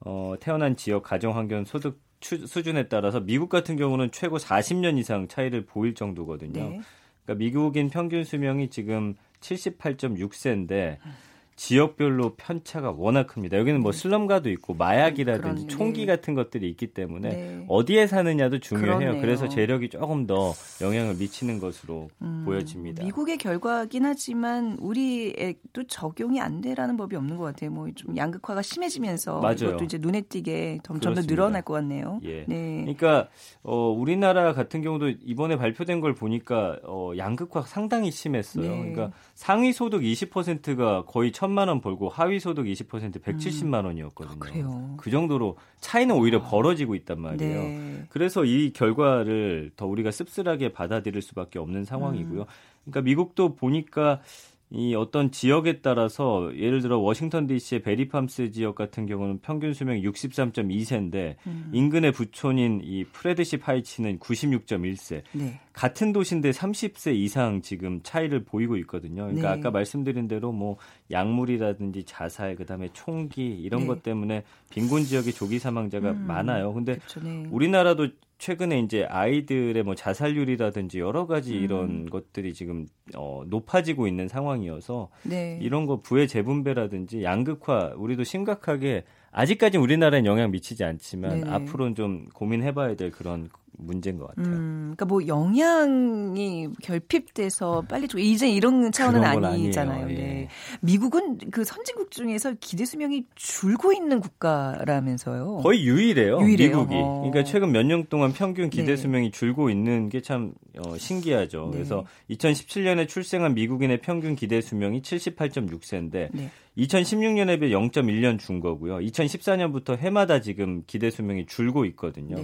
어, 0.00 0.36
태어난 0.40 0.74
지역, 0.76 1.02
가정 1.02 1.36
환경, 1.36 1.66
소득 1.66 2.00
추, 2.20 2.46
수준에 2.46 2.88
따라서 2.88 3.20
미국 3.20 3.50
같은 3.50 3.76
경우는 3.76 4.10
최고 4.10 4.38
40년 4.38 4.96
이상 4.96 5.28
차이를 5.28 5.66
보일 5.66 5.94
정도거든요. 5.94 6.70
네. 6.70 6.80
그러니까 7.24 7.38
미국인 7.38 7.90
평균 7.90 8.24
수명이 8.24 8.70
지금 8.70 9.16
78.6세인데 9.40 10.96
음. 11.04 11.12
지역별로 11.56 12.34
편차가 12.36 12.92
워낙 12.96 13.26
큽니다. 13.26 13.58
여기는 13.58 13.80
뭐 13.80 13.90
네. 13.92 13.98
슬럼가도 13.98 14.50
있고 14.50 14.74
마약이라든지 14.74 15.62
그러네. 15.62 15.66
총기 15.66 16.06
같은 16.06 16.34
것들이 16.34 16.68
있기 16.70 16.88
때문에 16.88 17.28
네. 17.30 17.64
어디에 17.68 18.06
사느냐도 18.06 18.60
중요해요. 18.60 18.98
그러네요. 18.98 19.20
그래서 19.20 19.48
재력이 19.48 19.88
조금 19.88 20.26
더 20.26 20.52
영향을 20.80 21.14
미치는 21.16 21.58
것으로 21.58 22.08
음, 22.22 22.42
보여집니다. 22.44 23.02
미국의 23.04 23.38
결과긴 23.38 24.04
하지만 24.04 24.76
우리에도 24.78 25.82
적용이 25.88 26.40
안 26.40 26.60
되라는 26.60 26.96
법이 26.96 27.16
없는 27.16 27.36
것 27.36 27.44
같아요. 27.44 27.70
뭐 27.70 27.86
좀 27.96 28.16
양극화가 28.16 28.62
심해지면서 28.62 29.40
맞아요. 29.40 29.54
이것도 29.54 29.84
이제 29.84 29.98
눈에 29.98 30.20
띄게 30.20 30.80
점점. 30.84 31.14
더 31.14 31.22
늘어날 31.22 31.62
것 31.62 31.72
같네요. 31.74 32.20
예. 32.24 32.44
네. 32.46 32.80
그러니까 32.82 33.28
어, 33.62 33.88
우리나라 33.88 34.52
같은 34.52 34.82
경우도 34.82 35.08
이번에 35.24 35.56
발표된 35.56 36.00
걸 36.00 36.14
보니까 36.14 36.78
어, 36.84 37.12
양극화 37.16 37.62
상당히 37.62 38.10
심했어요. 38.10 38.70
네. 38.70 38.76
그러니까 38.92 39.12
상위 39.34 39.72
소득 39.72 40.02
20%가 40.02 41.04
거의 41.06 41.32
천만 41.46 41.68
원 41.68 41.80
벌고 41.80 42.08
하위 42.08 42.40
소득 42.40 42.64
20% 42.64 43.22
170만 43.22 43.84
원이었거든요. 43.84 44.68
아, 44.68 44.96
그 44.96 45.10
정도로 45.10 45.56
차이는 45.80 46.16
오히려 46.16 46.40
아, 46.40 46.42
벌어지고 46.42 46.96
있단 46.96 47.20
말이에요. 47.20 47.62
네. 47.62 48.04
그래서 48.08 48.44
이 48.44 48.72
결과를 48.72 49.70
더 49.76 49.86
우리가 49.86 50.10
씁쓸하게 50.10 50.72
받아들일 50.72 51.22
수밖에 51.22 51.60
없는 51.60 51.84
상황이고요. 51.84 52.40
음. 52.40 52.46
그러니까 52.84 53.00
미국도 53.02 53.54
보니까 53.54 54.22
이 54.70 54.96
어떤 54.96 55.30
지역에 55.30 55.80
따라서 55.80 56.50
예를 56.56 56.80
들어 56.82 56.98
워싱턴 56.98 57.46
DC의 57.46 57.82
배리팜스 57.82 58.50
지역 58.50 58.74
같은 58.74 59.06
경우는 59.06 59.38
평균 59.38 59.72
수명이 59.72 60.02
63.2세인데 60.02 61.36
음. 61.46 61.70
인근의 61.72 62.10
부촌인 62.10 62.80
이 62.82 63.04
프렌드십 63.04 63.58
하이츠는 63.58 64.18
96.1세. 64.18 65.22
네. 65.32 65.60
같은 65.72 66.12
도시인데 66.12 66.50
30세 66.50 67.14
이상 67.14 67.62
지금 67.62 68.00
차이를 68.02 68.42
보이고 68.42 68.76
있거든요. 68.78 69.26
그러니까 69.26 69.54
네. 69.54 69.60
아까 69.60 69.70
말씀드린 69.70 70.26
대로 70.26 70.50
뭐 70.50 70.78
약물이라든지 71.10 72.04
자살 72.04 72.56
그다음에 72.56 72.88
총기 72.92 73.46
이런 73.46 73.82
네. 73.82 73.86
것 73.86 74.02
때문에 74.02 74.44
빈곤 74.70 75.04
지역의 75.04 75.32
조기 75.32 75.58
사망자가 75.58 76.12
음. 76.12 76.26
많아요. 76.26 76.72
근데 76.72 76.96
그쵸, 76.96 77.20
네. 77.20 77.46
우리나라도 77.50 78.08
최근에 78.38 78.80
이제 78.80 79.04
아이들의 79.04 79.82
뭐 79.82 79.94
자살률이라든지 79.94 80.98
여러 80.98 81.26
가지 81.26 81.56
음. 81.56 81.62
이런 81.62 82.10
것들이 82.10 82.52
지금 82.52 82.86
어, 83.16 83.44
높아지고 83.46 84.06
있는 84.06 84.28
상황이어서 84.28 85.08
네. 85.22 85.58
이런 85.62 85.86
거 85.86 86.00
부의 86.00 86.28
재분배라든지 86.28 87.22
양극화 87.22 87.94
우리도 87.96 88.24
심각하게 88.24 89.04
아직까지 89.30 89.78
우리나라엔 89.78 90.24
영향 90.26 90.50
미치지 90.50 90.84
않지만 90.84 91.40
네네. 91.40 91.50
앞으로는 91.50 91.94
좀 91.94 92.26
고민해봐야 92.32 92.96
될 92.96 93.10
그런 93.10 93.48
문제인 93.78 94.18
것 94.18 94.28
같아요. 94.28 94.54
음, 94.54 94.94
그러니까 94.96 95.04
뭐 95.06 95.26
영향이 95.26 96.68
결핍돼서 96.82 97.84
빨리 97.88 98.08
좀 98.08 98.20
이제 98.20 98.48
이런 98.48 98.90
차원은 98.92 99.22
아니잖아요. 99.24 100.10
예. 100.10 100.14
네. 100.14 100.48
미국은 100.80 101.38
그 101.50 101.64
선진국 101.64 102.10
중에서 102.10 102.54
기대 102.60 102.84
수명이 102.84 103.24
줄고 103.34 103.92
있는 103.92 104.20
국가라면서요. 104.20 105.58
거의 105.62 105.84
유일해요. 105.86 106.40
유일해요. 106.40 106.68
미국이. 106.78 106.94
어. 106.96 107.20
그러니까 107.30 107.44
최근 107.44 107.72
몇 107.72 107.86
년 107.86 108.04
동안 108.08 108.32
평균 108.32 108.68
기대 108.68 108.86
네. 108.86 108.96
수명이 108.96 109.30
줄고 109.30 109.70
있는 109.70 110.08
게 110.08 110.20
참 110.20 110.52
어, 110.84 110.96
신기하죠. 110.98 111.66
네. 111.66 111.70
그래서 111.72 112.04
2017년에 112.30 113.06
출생한 113.06 113.54
미국인의 113.54 114.00
평균 114.00 114.34
기대 114.34 114.60
수명이 114.60 115.02
78.6세인데 115.02 116.28
네. 116.32 116.50
2016년에 116.78 117.60
비해 117.60 117.72
0.1년 117.72 118.38
준 118.38 118.60
거고요. 118.60 118.96
2014년부터 118.98 119.96
해마다 119.96 120.40
지금 120.40 120.82
기대 120.86 121.10
수명이 121.10 121.46
줄고 121.46 121.84
있거든요. 121.86 122.36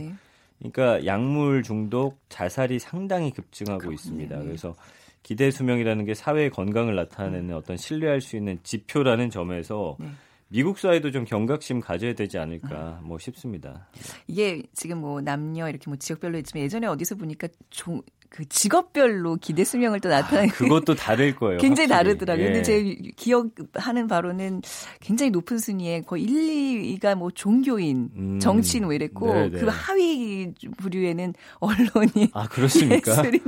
네. 0.63 0.71
그러니까 0.71 1.05
약물 1.07 1.63
중독, 1.63 2.19
자살이 2.29 2.79
상당히 2.79 3.31
급증하고. 3.31 3.93
있습니다. 3.93 4.39
그래서 4.43 4.75
기대 5.23 5.51
수명이라는 5.51 6.05
게 6.05 6.15
사회의 6.15 6.51
건강을 6.51 6.95
나타내는 6.95 7.51
음. 7.51 7.57
어떤 7.57 7.77
신뢰할 7.77 8.21
수 8.21 8.37
있는 8.37 8.59
지표라는 8.63 9.31
점에서 9.31 9.97
네. 10.01 10.09
미국 10.49 10.79
사회도 10.79 11.11
좀 11.13 11.25
경각심 11.25 11.81
가져야 11.81 12.13
되지 12.13 12.39
않을까 12.39 13.01
뭐 13.03 13.19
싶습니다. 13.19 13.89
이게 14.27 14.63
지금 14.75 14.99
뭐 14.99 15.21
남녀 15.23 15.69
이렇게 15.69 15.85
뭐 15.89 15.97
지역별로 15.97 16.37
있지만 16.39 16.65
예전에 16.65 16.87
어디서 16.87 17.15
보니까 17.15 17.49
종, 17.71 18.03
그 18.33 18.49
직업별로 18.49 19.37
기대 19.37 19.63
수명을 19.63 20.01
또 20.01 20.09
나타내는 20.09 20.49
아, 20.49 20.53
그것도 20.55 20.95
다를 20.95 21.37
거예요. 21.37 21.59
굉장히 21.59 21.91
확실히. 21.91 22.17
다르더라고요. 22.17 22.45
예. 22.45 22.53
근데 22.53 22.63
제 22.63 22.83
기억하는 23.15 24.09
바로는 24.09 24.63
굉장히 25.01 25.31
높은 25.31 25.59
순위에 25.59 26.01
거의 26.01 26.23
1, 26.23 26.99
2위가 26.99 27.15
뭐 27.15 27.31
종교인, 27.31 28.09
음. 28.17 28.39
정치인 28.41 28.85
뭐 28.85 28.95
이랬고 28.95 29.27
네네. 29.31 29.61
그 29.61 29.67
하위 29.69 30.51
부류에는 30.79 31.35
언론이 31.59 32.31
아 32.33 32.49
그렇습니까? 32.49 33.13
예술인. 33.13 33.41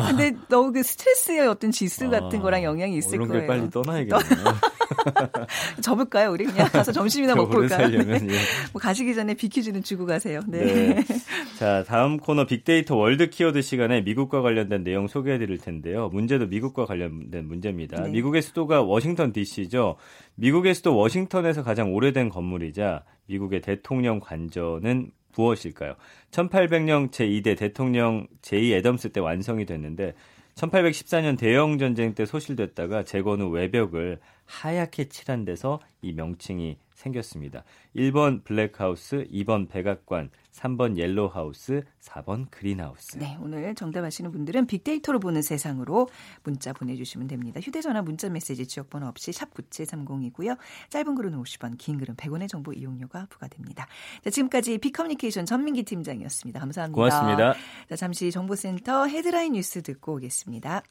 아. 0.00 0.08
근데 0.08 0.32
너무 0.48 0.72
그 0.72 0.82
스트레스의 0.82 1.46
어떤 1.46 1.70
지수 1.70 2.08
같은 2.08 2.38
아. 2.38 2.42
거랑 2.42 2.62
영향이 2.62 2.96
있을 2.96 3.18
거예요. 3.18 3.46
빨리 3.46 3.68
떠나야겠네요. 3.68 4.24
접을까요? 5.82 6.32
우리 6.32 6.44
그냥 6.44 6.68
가서 6.68 6.92
점심이나 6.92 7.34
먹고 7.36 7.58
올까요? 7.58 7.88
네. 7.88 7.98
예. 7.98 8.38
뭐 8.72 8.80
가시기 8.80 9.14
전에 9.14 9.34
빅퀴즈는 9.34 9.82
주고 9.82 10.06
가세요. 10.06 10.40
네. 10.46 10.64
네. 10.64 11.04
자 11.58 11.84
다음 11.84 12.18
코너 12.18 12.46
빅데이터 12.46 12.96
월드 12.96 13.30
키워드 13.30 13.62
시간에 13.62 14.00
미국과 14.02 14.42
관련된 14.42 14.84
내용 14.84 15.06
소개해 15.06 15.38
드릴 15.38 15.58
텐데요. 15.58 16.08
문제도 16.08 16.46
미국과 16.46 16.86
관련된 16.86 17.46
문제입니다. 17.46 18.02
네. 18.02 18.10
미국의 18.10 18.42
수도가 18.42 18.82
워싱턴 18.82 19.32
D.C.죠. 19.32 19.96
미국의 20.36 20.74
수도 20.74 20.96
워싱턴에서 20.96 21.62
가장 21.62 21.92
오래된 21.92 22.28
건물이자 22.28 23.04
미국의 23.26 23.60
대통령 23.62 24.20
관저는 24.20 25.10
무엇일까요? 25.36 25.94
1800년 26.30 27.10
제2대 27.10 27.56
대통령 27.56 28.26
제2 28.42 28.74
애덤스 28.74 29.10
때 29.10 29.20
완성이 29.20 29.66
됐는데 29.66 30.14
1814년 30.54 31.36
대영 31.38 31.78
전쟁 31.78 32.14
때 32.14 32.24
소실됐다가 32.24 33.02
재건 33.02 33.40
후 33.40 33.48
외벽을 33.48 34.20
하얗게 34.46 35.08
칠한 35.08 35.44
데서 35.44 35.80
이 36.02 36.12
명칭이 36.12 36.78
생겼습니다. 36.94 37.64
1번 37.96 38.44
블랙하우스, 38.44 39.26
2번 39.32 39.68
백악관, 39.68 40.30
3번 40.52 40.96
옐로하우스, 40.96 41.82
4번 42.00 42.46
그린하우스. 42.50 43.18
네, 43.18 43.36
오늘 43.40 43.74
정답 43.74 44.04
아시는 44.04 44.30
분들은 44.30 44.66
빅데이터로 44.66 45.18
보는 45.18 45.42
세상으로 45.42 46.08
문자 46.44 46.72
보내주시면 46.72 47.26
됩니다. 47.26 47.60
휴대전화 47.60 48.02
문자 48.02 48.28
메시지 48.28 48.66
지역번호 48.66 49.06
없이 49.08 49.32
샵 49.32 49.52
9730이고요. 49.54 50.56
짧은 50.90 51.14
글은 51.14 51.32
50원, 51.42 51.76
긴 51.78 51.98
글은 51.98 52.14
100원의 52.16 52.48
정보 52.48 52.72
이용료가 52.72 53.26
부과됩니다. 53.28 53.86
자, 54.22 54.30
지금까지 54.30 54.78
빅커뮤니케이션 54.78 55.46
전민기 55.46 55.82
팀장이었습니다. 55.82 56.60
감사합니다. 56.60 56.94
고맙습니다. 56.94 57.54
자, 57.88 57.96
잠시 57.96 58.30
정보센터 58.30 59.06
헤드라인 59.06 59.52
뉴스 59.52 59.82
듣고 59.82 60.14
오겠습니다. 60.14 60.82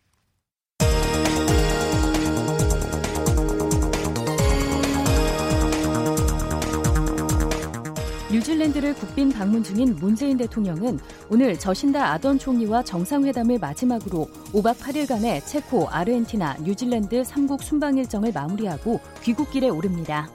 뉴질랜드를 8.34 8.96
국빈 8.96 9.30
방문 9.30 9.64
중인 9.64 9.96
문재인 9.98 10.38
대통령은 10.38 11.00
오늘 11.30 11.58
저신다 11.58 12.14
아던 12.14 12.40
총리와 12.40 12.84
정상회담을 12.84 13.60
마지막으로 13.60 14.28
5박 14.54 14.76
8일간의 14.78 15.46
체코, 15.46 15.88
아르헨티나, 15.88 16.58
뉴질랜드 16.64 17.22
3국 17.22 17.62
순방 17.62 17.96
일정을 18.00 18.32
마무리하고 18.34 19.00
귀국길에 19.22 19.70
오릅니다. 19.70 20.28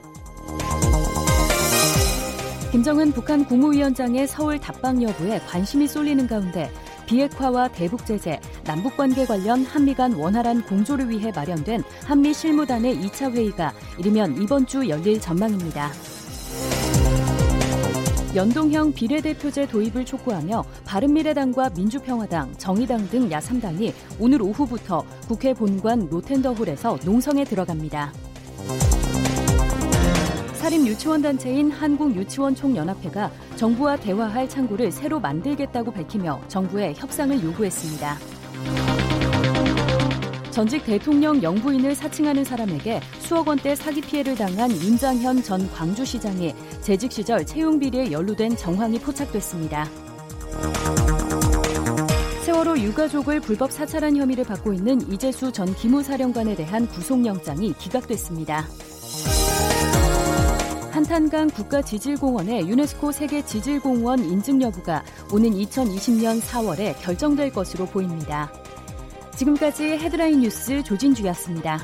김정은 2.70 3.10
북한 3.10 3.44
국무위원장의 3.44 4.28
서울 4.28 4.60
답방 4.60 5.02
여부에 5.02 5.40
관심이 5.40 5.88
쏠리는 5.88 6.24
가운데 6.28 6.70
비핵화와 7.06 7.68
대북 7.68 8.06
제재, 8.06 8.38
남북 8.62 8.96
관계 8.96 9.26
관련 9.26 9.64
한미 9.64 9.94
간 9.94 10.12
원활한 10.12 10.62
공조를 10.66 11.10
위해 11.10 11.32
마련된 11.34 11.82
한미 12.04 12.32
실무단의 12.32 12.98
2차 12.98 13.32
회의가 13.32 13.72
이르면 13.98 14.40
이번 14.40 14.66
주 14.66 14.88
열릴 14.88 15.20
전망입니다. 15.20 15.90
연동형 18.38 18.92
비례대표제 18.92 19.66
도입을 19.66 20.04
촉구하며 20.04 20.64
바른미래당과 20.84 21.70
민주평화당, 21.70 22.52
정의당 22.56 23.08
등 23.10 23.28
야삼당이 23.28 23.92
오늘 24.20 24.40
오후부터 24.42 25.04
국회 25.26 25.52
본관 25.52 26.08
로텐더홀에서 26.08 27.00
농성에 27.04 27.42
들어갑니다. 27.42 28.12
사립 30.52 30.86
유치원 30.86 31.20
단체인 31.20 31.72
한국 31.72 32.14
유치원 32.14 32.54
총연합회가 32.54 33.32
정부와 33.56 33.96
대화할 33.96 34.48
창구를 34.48 34.92
새로 34.92 35.18
만들겠다고 35.18 35.90
밝히며 35.90 36.40
정부에 36.46 36.94
협상을 36.96 37.42
요구했습니다. 37.42 38.37
전직 40.58 40.84
대통령 40.84 41.40
영부인을 41.40 41.94
사칭하는 41.94 42.42
사람에게 42.42 42.98
수억 43.20 43.46
원대 43.46 43.76
사기 43.76 44.00
피해를 44.00 44.34
당한 44.34 44.68
윤장현 44.72 45.44
전 45.44 45.70
광주시장이 45.70 46.52
재직 46.80 47.12
시절 47.12 47.46
채용 47.46 47.78
비리에 47.78 48.10
연루된 48.10 48.56
정황이 48.56 48.98
포착됐습니다. 48.98 49.84
세월호 52.42 52.76
유가족을 52.76 53.38
불법 53.38 53.70
사찰한 53.70 54.16
혐의를 54.16 54.42
받고 54.42 54.72
있는 54.72 55.00
이재수 55.12 55.52
전 55.52 55.72
기무사령관에 55.76 56.56
대한 56.56 56.88
구속영장이 56.88 57.74
기각됐습니다. 57.74 58.66
한탄강 60.90 61.50
국가지질공원의 61.50 62.68
유네스코 62.68 63.12
세계 63.12 63.44
지질공원 63.44 64.24
인증 64.24 64.60
여부가 64.60 65.04
오는 65.32 65.50
2020년 65.50 66.40
4월에 66.40 67.00
결정될 67.00 67.52
것으로 67.52 67.86
보입니다. 67.86 68.50
지금까지 69.38 69.84
헤드라인 69.84 70.40
뉴스 70.40 70.82
조진주였습니다. 70.82 71.78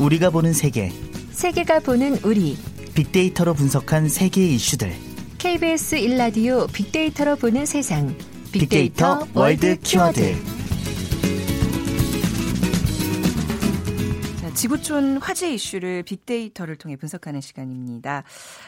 우리가 0.00 0.30
보는 0.30 0.54
세계. 0.54 0.90
세계가 1.32 1.80
보는 1.80 2.20
우리. 2.24 2.56
빅데이터로 2.94 3.52
분석한 3.52 4.08
세계의 4.08 4.54
이슈들. 4.54 4.94
KBS 5.36 5.96
1라디오 5.96 6.72
빅데이터로 6.72 7.36
보는 7.36 7.66
세상. 7.66 8.16
빅데이터, 8.52 9.18
빅데이터 9.18 9.38
월드 9.38 9.78
키워드 9.80 10.57
지구촌 14.58 15.18
화제 15.18 15.54
이슈를 15.54 16.02
빅데이터를 16.02 16.74
통해 16.74 16.96
분석하는 16.96 17.40
시간입니다. 17.40 18.24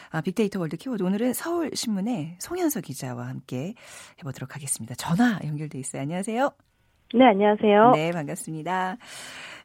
아, 0.09 0.21
빅데이터 0.21 0.57
월드 0.57 0.77
키워드 0.77 1.03
오늘은 1.03 1.33
서울신문의 1.33 2.37
송현서 2.39 2.79
기자와 2.79 3.27
함께 3.27 3.73
해보도록 4.19 4.55
하겠습니다. 4.55 4.95
전화 4.95 5.37
연결돼 5.43 5.77
있어요. 5.79 6.03
안녕하세요. 6.03 6.49
네, 7.13 7.25
안녕하세요. 7.25 7.91
네, 7.91 8.11
반갑습니다. 8.11 8.95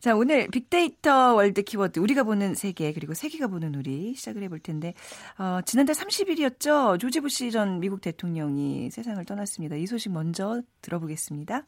자, 0.01 0.17
오늘 0.17 0.49
빅데이터 0.49 1.35
월드 1.35 1.63
키워드 1.63 2.01
우리가 2.01 2.25
보는 2.25 2.57
세계 2.57 2.93
그리고 2.93 3.15
세계가 3.15 3.47
보는 3.47 3.77
우리 3.77 4.15
시작을 4.15 4.43
해볼 4.43 4.59
텐데 4.59 4.95
어, 5.39 5.61
지난달 5.65 5.95
30일이었죠. 5.95 6.99
조지 6.99 7.21
부시 7.21 7.53
전 7.53 7.79
미국 7.79 8.01
대통령이 8.01 8.91
세상을 8.91 9.25
떠났습니다. 9.27 9.77
이 9.77 9.87
소식 9.87 10.11
먼저 10.11 10.61
들어보겠습니다. 10.83 11.63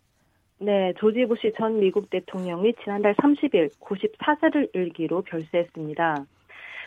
네, 0.61 0.93
조지 0.99 1.25
부시 1.27 1.53
전 1.57 1.79
미국 1.79 2.11
대통령이 2.11 2.75
지난달 2.83 3.15
30일 3.15 3.71
94세를 3.79 4.71
일기로 4.73 5.23
별세했습니다. 5.23 6.25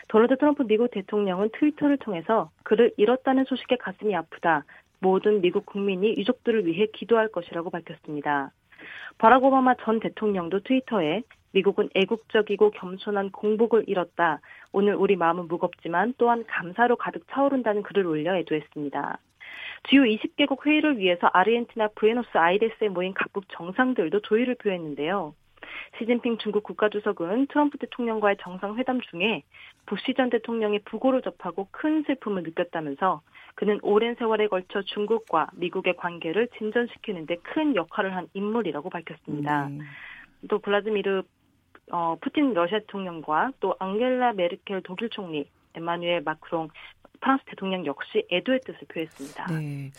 도널드 0.08 0.36
트럼프 0.36 0.64
미국 0.64 0.90
대통령은 0.90 1.48
트위터를 1.58 1.96
통해서 1.96 2.50
그를 2.64 2.92
잃었다는 2.98 3.44
소식에 3.44 3.76
가슴이 3.76 4.14
아프다. 4.14 4.64
모든 5.00 5.40
미국 5.40 5.64
국민이 5.64 6.14
유족들을 6.18 6.66
위해 6.66 6.86
기도할 6.92 7.28
것이라고 7.28 7.70
밝혔습니다. 7.70 8.50
바락 9.16 9.42
오바마 9.44 9.76
전 9.84 10.00
대통령도 10.00 10.60
트위터에 10.60 11.22
미국은 11.52 11.88
애국적이고 11.94 12.72
겸손한 12.72 13.30
공복을 13.30 13.84
잃었다. 13.86 14.40
오늘 14.72 14.96
우리 14.96 15.16
마음은 15.16 15.48
무겁지만 15.48 16.12
또한 16.18 16.44
감사로 16.46 16.96
가득 16.96 17.26
차오른다는 17.30 17.82
글을 17.82 18.06
올려 18.06 18.36
애도했습니다. 18.36 19.18
주요 19.84 20.02
20개국 20.02 20.64
회의를 20.66 20.98
위해서 20.98 21.28
아르헨티나 21.32 21.88
부에노스 21.96 22.36
아이레스에 22.36 22.88
모인 22.88 23.14
각국 23.14 23.44
정상들도 23.48 24.20
조의를 24.20 24.54
표했는데요. 24.56 25.34
시진핑 25.98 26.38
중국 26.38 26.62
국가주석은 26.62 27.46
트럼프 27.48 27.78
대통령과의 27.78 28.36
정상회담 28.40 29.00
중에 29.00 29.42
부시 29.86 30.14
전 30.14 30.30
대통령의 30.30 30.80
부고를 30.84 31.22
접하고 31.22 31.68
큰 31.70 32.02
슬픔을 32.04 32.42
느꼈다면서 32.44 33.20
그는 33.54 33.78
오랜 33.82 34.14
세월에 34.14 34.48
걸쳐 34.48 34.82
중국과 34.82 35.50
미국의 35.54 35.96
관계를 35.96 36.48
진전시키는 36.58 37.26
데 37.26 37.36
큰 37.42 37.74
역할을 37.76 38.14
한 38.16 38.28
인물이라고 38.34 38.88
밝혔습니다. 38.88 39.68
네. 39.68 39.78
또 40.48 40.58
블라디미르 40.58 41.22
어, 41.90 42.16
푸틴 42.20 42.54
러시아 42.54 42.78
대통령과 42.80 43.52
또 43.60 43.74
앙겔라 43.78 44.32
메르켈 44.34 44.82
독일 44.82 45.10
총리, 45.10 45.48
에마뉴엘 45.74 46.22
마크롱 46.22 46.68
프랑스 47.22 47.44
대통령 47.46 47.86
역시 47.86 48.26
애도의 48.30 48.60
뜻을 48.66 48.80
표했습니다. 48.92 49.46
네. 49.46 49.90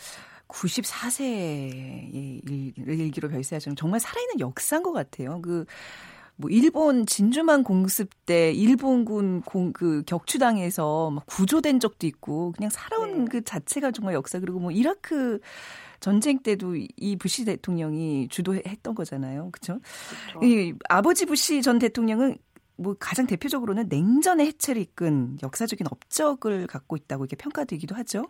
94세의 0.46 2.42
일기로 2.76 3.28
별세하시는 3.28 3.74
정말 3.76 3.98
살아있는 3.98 4.40
역사인 4.40 4.82
것 4.82 4.92
같아요. 4.92 5.40
그, 5.42 5.64
뭐, 6.36 6.50
일본 6.50 7.06
진주만 7.06 7.64
공습 7.64 8.10
때 8.26 8.52
일본군 8.52 9.40
공, 9.42 9.72
그 9.72 10.02
격추당해서 10.06 11.10
막 11.10 11.24
구조된 11.26 11.80
적도 11.80 12.06
있고, 12.06 12.52
그냥 12.52 12.70
살아온 12.70 13.24
네. 13.24 13.30
그 13.30 13.42
자체가 13.42 13.90
정말 13.90 14.14
역사. 14.14 14.38
그리고 14.38 14.60
뭐, 14.60 14.70
이라크 14.70 15.40
전쟁 16.00 16.40
때도 16.40 16.76
이 16.76 17.16
부시 17.16 17.46
대통령이 17.46 18.28
주도했던 18.28 18.94
거잖아요. 18.94 19.48
그죠? 19.50 19.80
이 20.42 20.74
아버지 20.90 21.24
부시 21.24 21.62
전 21.62 21.78
대통령은 21.78 22.36
뭐 22.76 22.94
가장 22.98 23.26
대표적으로는 23.26 23.88
냉전의 23.88 24.46
해체를 24.46 24.82
이끈 24.82 25.38
역사적인 25.42 25.86
업적을 25.90 26.66
갖고 26.66 26.96
있다고 26.96 27.24
이렇게 27.24 27.36
평가되기도 27.36 27.94
하죠. 27.96 28.26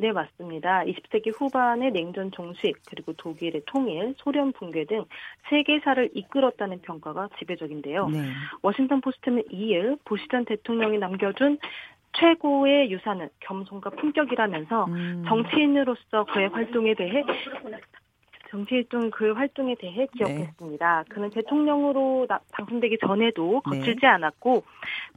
네, 0.00 0.12
맞습니다. 0.12 0.82
20세기 0.84 1.30
후반의 1.38 1.92
냉전 1.92 2.30
종식, 2.30 2.74
그리고 2.86 3.12
독일의 3.12 3.62
통일, 3.66 4.14
소련 4.16 4.50
붕괴 4.52 4.86
등 4.86 5.04
세계사를 5.50 6.12
이끌었다는 6.14 6.80
평가가 6.80 7.28
지배적인데요. 7.38 8.08
네. 8.08 8.30
워싱턴 8.62 9.02
포스트는 9.02 9.42
2일 9.52 9.98
부시 10.06 10.26
전 10.30 10.46
대통령이 10.46 10.96
남겨준 10.96 11.58
최고의 12.14 12.90
유산은 12.90 13.28
겸손과 13.40 13.90
품격이라면서 13.90 14.84
음. 14.86 15.24
정치인으로서 15.28 16.24
그의 16.32 16.48
활동에 16.48 16.94
대해 16.94 17.22
정치활동 18.50 19.10
그 19.10 19.32
활동에 19.32 19.76
대해 19.76 20.06
기억했습니다. 20.16 21.04
네. 21.08 21.14
그는 21.14 21.30
대통령으로 21.30 22.26
나, 22.28 22.40
당선되기 22.52 22.98
전에도 22.98 23.62
네. 23.70 23.78
거칠지 23.78 24.00
네. 24.02 24.06
않았고 24.06 24.64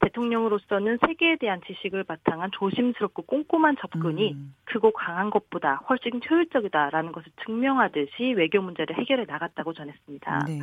대통령으로서는 0.02 1.00
세계에 1.06 1.38
대한 1.38 1.62
지식을 1.66 2.04
바탕한 2.04 2.52
조심스럽고 2.54 3.24
꼼꼼한 3.24 3.76
접근이 3.80 4.34
음. 4.34 4.56
크고 4.66 4.92
강한 4.92 5.30
것보다 5.30 5.82
훨씬 5.90 6.20
효율적이다라는 6.30 7.12
것을 7.12 7.32
증명하듯이 7.46 8.34
외교 8.34 8.62
문제를 8.62 8.98
해결해 8.98 9.26
나갔다고 9.26 9.74
전했습니다. 9.74 10.46
네. 10.48 10.60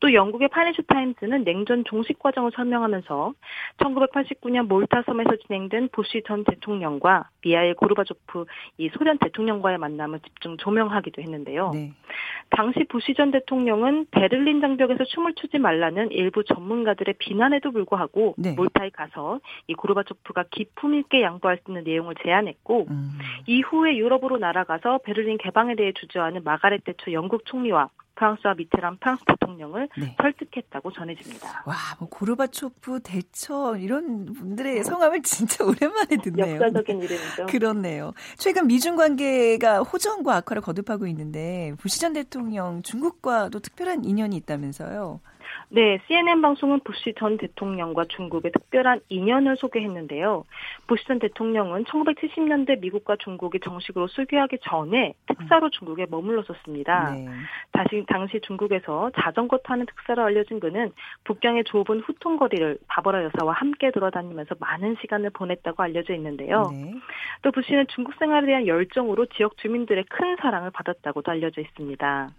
또 0.00 0.12
영국의 0.12 0.48
파이낸셜 0.48 0.84
타임스는 0.86 1.44
냉전 1.44 1.84
종식 1.84 2.18
과정을 2.18 2.50
설명하면서 2.54 3.32
1989년 3.78 4.66
몰타 4.66 5.02
섬에서 5.02 5.36
진행된 5.46 5.88
부시 5.92 6.22
전 6.26 6.44
대통령과 6.44 7.28
미하일 7.40 7.74
고르바조프 7.74 8.44
이 8.78 8.88
소련 8.90 9.18
대통령과의 9.18 9.78
만남을 9.78 10.20
집중 10.20 10.56
조명하기도 10.56 11.22
했는데요. 11.22 11.72
네. 12.02 12.56
당시 12.56 12.84
부시 12.88 13.14
전 13.14 13.30
대통령은 13.30 14.06
베를린 14.10 14.60
장벽에서 14.60 15.04
춤을 15.04 15.34
추지 15.34 15.58
말라는 15.58 16.10
일부 16.12 16.44
전문가들의 16.44 17.14
비난에도 17.18 17.72
불구하고 17.72 18.34
네. 18.38 18.52
몰타에 18.52 18.90
가서 18.90 19.40
이 19.66 19.74
고르바초프가 19.74 20.44
기품 20.50 20.94
있게 20.94 21.22
양보할 21.22 21.58
수 21.58 21.70
있는 21.70 21.84
내용을 21.84 22.14
제안했고 22.22 22.86
음. 22.90 23.18
이후에 23.46 23.96
유럽으로 23.96 24.38
날아가서 24.38 24.98
베를린 24.98 25.38
개방에 25.38 25.74
대해 25.74 25.92
주저하는 25.92 26.44
마가렛 26.44 26.84
대처 26.84 27.12
영국 27.12 27.46
총리와 27.46 27.88
프랑수아 28.22 28.54
미테랑 28.54 28.98
프랑스 28.98 29.24
대통령을 29.24 29.88
네. 29.98 30.16
설득했다고 30.20 30.92
전해집니다. 30.92 31.64
와, 31.66 31.74
뭐 31.98 32.08
고르바초프 32.08 33.00
대처 33.02 33.76
이런 33.76 34.26
분들의 34.26 34.84
성함을 34.84 35.22
진짜 35.22 35.64
오랜만에 35.64 36.16
듣네요. 36.22 36.54
역사적인 36.54 37.02
이름이죠. 37.02 37.46
그렇네요. 37.46 38.12
최근 38.36 38.68
미중 38.68 38.94
관계가 38.94 39.80
호전과 39.80 40.36
악화를 40.36 40.62
거듭하고 40.62 41.08
있는데 41.08 41.74
부시 41.78 42.00
전 42.00 42.12
대통령 42.12 42.82
중국과도 42.82 43.58
특별한 43.58 44.04
인연이 44.04 44.36
있다면서요. 44.36 45.20
네, 45.74 45.98
CNN 46.06 46.42
방송은 46.42 46.80
부시 46.84 47.14
전 47.16 47.38
대통령과 47.38 48.04
중국의 48.04 48.52
특별한 48.52 49.00
인연을 49.08 49.56
소개했는데요. 49.56 50.44
부시 50.86 51.06
전 51.06 51.18
대통령은 51.18 51.84
1970년대 51.84 52.80
미국과 52.80 53.16
중국이 53.16 53.58
정식으로 53.58 54.06
수교하기 54.08 54.58
전에 54.60 55.14
특사로 55.28 55.70
중국에 55.70 56.04
머물렀었습니다. 56.10 57.14
네. 57.14 57.26
다시 57.72 58.04
당시 58.06 58.38
중국에서 58.42 59.12
자전거 59.18 59.56
타는 59.64 59.86
특사로 59.86 60.24
알려진 60.24 60.60
그는 60.60 60.92
북경의 61.24 61.64
좁은 61.64 62.00
후통거리를 62.00 62.76
바버라 62.88 63.24
여사와 63.24 63.54
함께 63.54 63.90
돌아다니면서 63.92 64.56
많은 64.60 64.96
시간을 65.00 65.30
보냈다고 65.30 65.82
알려져 65.82 66.12
있는데요. 66.12 66.68
네. 66.70 66.92
또 67.40 67.50
부시는 67.50 67.86
중국 67.94 68.12
생활에 68.18 68.46
대한 68.46 68.66
열정으로 68.66 69.24
지역 69.24 69.56
주민들의 69.56 70.04
큰 70.10 70.36
사랑을 70.36 70.70
받았다고도 70.70 71.30
알려져 71.30 71.62
있습니다. 71.62 72.30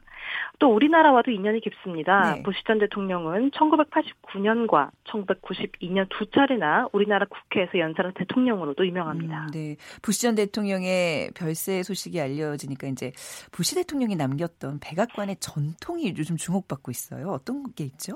또 0.60 0.74
우리나라와도 0.74 1.32
인연이 1.32 1.60
깊습니다. 1.60 2.36
네. 2.36 2.44
부시 2.44 2.64
전 2.66 2.80
대통령은 2.80 3.52
1989년과 3.52 4.90
1992년 5.06 6.08
두 6.10 6.30
차례나 6.32 6.88
우리나라 6.94 7.26
국회에서 7.26 7.80
연설한 7.80 8.14
대통령으로도 8.14 8.86
유명합니다. 8.86 9.46
음, 9.46 9.52
네. 9.52 9.76
부시 10.02 10.22
전 10.22 10.36
대통령의 10.36 11.32
별세 11.36 11.84
소식이 11.84 12.20
알려지니까 12.20 12.88
이제 12.88 13.12
부시 13.52 13.76
대통령이 13.76 14.16
남겼던 14.16 14.80
백악관의 14.80 15.38
전통이 15.40 16.14
요즘 16.18 16.38
주목받고 16.38 16.92
있어요. 16.92 17.30
어떤 17.30 17.64
게 17.76 17.84
있죠? 17.86 18.14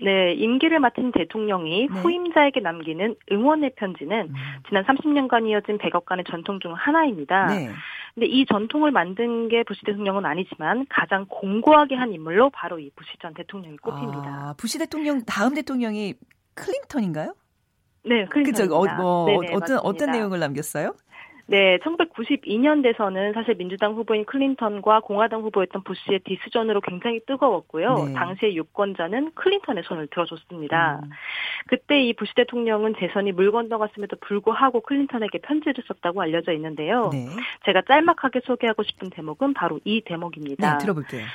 네, 0.00 0.34
임기를 0.34 0.80
맡은 0.80 1.12
대통령이 1.12 1.88
네. 1.88 2.00
후임자에게 2.00 2.60
남기는 2.60 3.14
응원의 3.30 3.72
편지는 3.76 4.28
음. 4.28 4.34
지난 4.68 4.84
30년간 4.84 5.48
이어진 5.48 5.78
백악관의 5.78 6.24
전통 6.28 6.58
중 6.60 6.74
하나입니다. 6.74 7.46
네. 7.46 7.70
근데 8.14 8.26
이 8.28 8.46
전통을 8.46 8.92
만든 8.92 9.48
게 9.48 9.64
부시 9.64 9.80
대통령은 9.84 10.24
아니지만 10.24 10.86
가장 10.88 11.26
공고하게 11.28 11.96
한 11.96 12.12
인물로 12.12 12.50
바로 12.50 12.78
이 12.78 12.90
부시 12.94 13.10
전 13.20 13.34
대통령이 13.34 13.76
꼽힙니다. 13.78 14.22
아, 14.24 14.54
부시 14.56 14.78
대통령 14.78 15.24
다음 15.24 15.54
대통령이 15.54 16.14
클린턴인가요? 16.54 17.34
네, 18.06 18.24
클린턴. 18.26 18.68
그죠. 18.68 18.74
어, 18.76 18.84
뭐 18.96 19.26
네네, 19.26 19.46
어떤 19.48 19.58
맞습니다. 19.60 19.80
어떤 19.82 20.10
내용을 20.12 20.38
남겼어요? 20.38 20.94
네, 21.46 21.78
1992년 21.78 22.52
대선은 22.52 23.34
사실 23.34 23.54
민주당 23.56 23.94
후보인 23.94 24.24
클린턴과 24.24 25.00
공화당 25.00 25.42
후보였던 25.42 25.82
부시의 25.84 26.20
디스전으로 26.20 26.80
굉장히 26.80 27.20
뜨거웠고요. 27.26 28.06
네. 28.06 28.12
당시의 28.14 28.56
유권자는 28.56 29.32
클린턴의 29.34 29.84
손을 29.84 30.06
들어줬습니다. 30.06 31.00
음. 31.04 31.10
그때 31.66 32.02
이 32.02 32.14
부시 32.14 32.34
대통령은 32.34 32.94
재선이 32.98 33.32
물 33.32 33.52
건너갔음에도 33.52 34.16
불구하고 34.20 34.80
클린턴에게 34.80 35.38
편지를 35.38 35.84
썼다고 35.86 36.22
알려져 36.22 36.52
있는데요. 36.52 37.10
네. 37.12 37.26
제가 37.66 37.82
짤막하게 37.82 38.40
소개하고 38.44 38.82
싶은 38.82 39.10
대목은 39.10 39.52
바로 39.52 39.80
이 39.84 40.00
대목입니다. 40.00 40.78
네, 40.78 40.78
들어볼게요. 40.78 41.26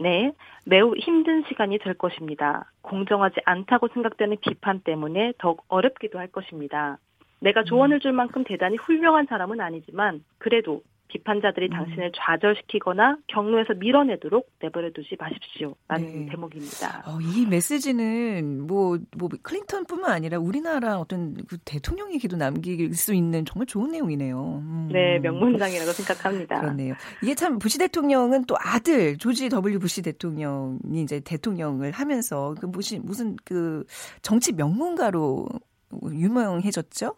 네, 0.00 0.32
매우 0.64 0.96
힘든 0.96 1.44
시간이 1.46 1.78
될 1.78 1.94
것입니다. 1.94 2.72
공정하지 2.80 3.36
않다고 3.44 3.88
생각되는 3.94 4.38
비판 4.40 4.80
때문에 4.80 5.34
더욱 5.38 5.64
어렵기도 5.68 6.18
할 6.18 6.26
것입니다. 6.26 6.98
내가 7.42 7.64
조언을 7.64 8.00
줄 8.00 8.12
만큼 8.12 8.44
대단히 8.44 8.76
훌륭한 8.76 9.26
사람은 9.28 9.60
아니지만 9.60 10.24
그래도 10.38 10.82
비판자들이 11.08 11.66
음. 11.66 11.70
당신을 11.70 12.12
좌절시키거나 12.16 13.18
경로에서 13.26 13.74
밀어내도록 13.74 14.48
내버려두지 14.62 15.16
마십시오. 15.18 15.74
라는 15.86 16.06
네. 16.06 16.30
대목입니다. 16.30 17.02
어, 17.06 17.18
이 17.20 17.44
메시지는 17.44 18.66
뭐, 18.66 18.98
뭐 19.18 19.28
클린턴뿐만 19.42 20.10
아니라 20.10 20.38
우리나라 20.38 20.98
어떤 20.98 21.34
그 21.46 21.58
대통령에게도 21.66 22.38
남길 22.38 22.94
수 22.94 23.12
있는 23.12 23.44
정말 23.44 23.66
좋은 23.66 23.90
내용이네요. 23.90 24.62
음. 24.64 24.88
네, 24.90 25.18
명문장이라고 25.18 25.92
생각합니다. 25.92 26.60
그렇네요. 26.60 26.94
이게 27.22 27.34
참 27.34 27.58
부시 27.58 27.78
대통령은 27.78 28.46
또 28.46 28.56
아들 28.58 29.18
조지 29.18 29.50
W 29.50 29.80
부시 29.80 30.00
대통령이 30.00 31.02
이제 31.02 31.20
대통령을 31.20 31.90
하면서 31.90 32.54
그 32.58 32.64
무슨 32.64 33.04
무슨 33.04 33.36
그 33.44 33.84
정치 34.22 34.52
명문가로 34.52 35.46
유명해졌죠? 36.10 37.16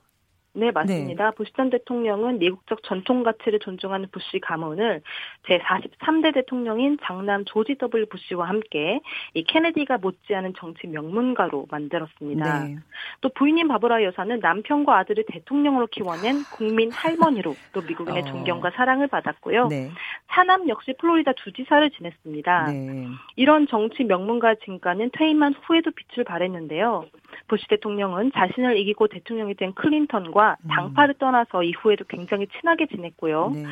네, 0.57 0.71
맞습니다. 0.71 1.31
네. 1.31 1.37
부시 1.37 1.53
전 1.55 1.69
대통령은 1.69 2.38
미국적 2.38 2.83
전통 2.85 3.25
가치를 3.25 3.59
존중하는 3.59 4.09
부시 4.12 4.38
가문을 4.40 5.03
제43대 5.49 6.33
대통령인 6.33 6.97
장남 7.03 7.45
조지 7.45 7.77
W 7.77 8.07
부시와 8.07 8.49
함께 8.49 9.01
이 9.35 9.43
케네디가 9.43 9.99
못지않은 9.99 10.55
정치 10.57 10.87
명문가로 10.87 11.67
만들었습니다. 11.71 12.64
네. 12.64 12.77
또 13.21 13.31
부인인 13.31 13.67
바브라 13.67 14.05
여사는 14.05 14.38
남편과 14.38 14.97
아들을 14.99 15.25
대통령으로 15.27 15.88
키워낸 15.88 16.45
국민 16.53 16.93
할머니로 16.93 17.57
또 17.73 17.83
미국인의 17.83 18.23
어. 18.23 18.27
존경과 18.27 18.71
사랑을 18.71 19.09
받았고요. 19.09 19.67
네. 19.67 19.90
사남 20.35 20.68
역시 20.68 20.92
플로리다 20.99 21.33
주지사를 21.35 21.88
지냈습니다. 21.90 22.73
네. 22.73 23.07
이런 23.37 23.68
정치 23.68 24.03
명문가 24.03 24.57
진가는 24.57 25.11
퇴임한 25.12 25.55
후에도 25.62 25.92
빛을 25.92 26.25
발했는데요. 26.25 27.07
부시 27.47 27.66
대통령은 27.68 28.33
자신을 28.33 28.77
이기고 28.79 29.09
대통령이 29.09 29.55
된 29.55 29.73
클린턴과 29.75 30.57
음. 30.61 30.68
당파를 30.68 31.14
떠나서 31.14 31.62
이후에도 31.62 32.05
굉장히 32.09 32.49
친하게 32.59 32.87
지냈고요. 32.87 33.53
네. 33.55 33.64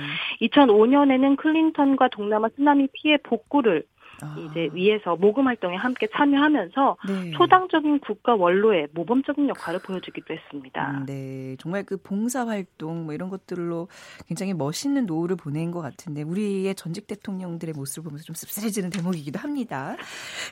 2005년에는 0.42 1.36
클린턴과 1.36 2.08
동남아 2.08 2.48
쓰나미 2.56 2.88
피해 2.92 3.16
복구를 3.16 3.82
아. 4.22 4.34
이제 4.38 4.70
위에서 4.72 5.16
모금 5.16 5.46
활동에 5.46 5.76
함께 5.76 6.08
참여하면서 6.16 6.96
네. 7.06 7.30
초당적인 7.32 8.00
국가 8.00 8.34
원로의 8.34 8.88
모범적인 8.94 9.48
역할을 9.50 9.80
보여주기도 9.84 10.32
했습니다. 10.32 10.90
음, 10.90 11.06
네, 11.06 11.56
정말 11.58 11.84
그 11.84 11.98
봉사 12.02 12.46
활동 12.46 13.04
뭐 13.04 13.14
이런 13.14 13.28
것들로 13.28 13.88
굉장히 14.26 14.54
멋있는 14.54 15.04
노후를 15.06 15.36
보낸 15.36 15.70
것 15.70 15.82
같은데 15.82 16.22
우리의 16.22 16.74
전직 16.74 17.06
대통령들의 17.06 17.74
모습을 17.76 18.04
보면서 18.04 18.24
좀 18.24 18.34
씁쓸해지는 18.34 18.90
대목이기도 18.90 19.38
합니다. 19.38 19.96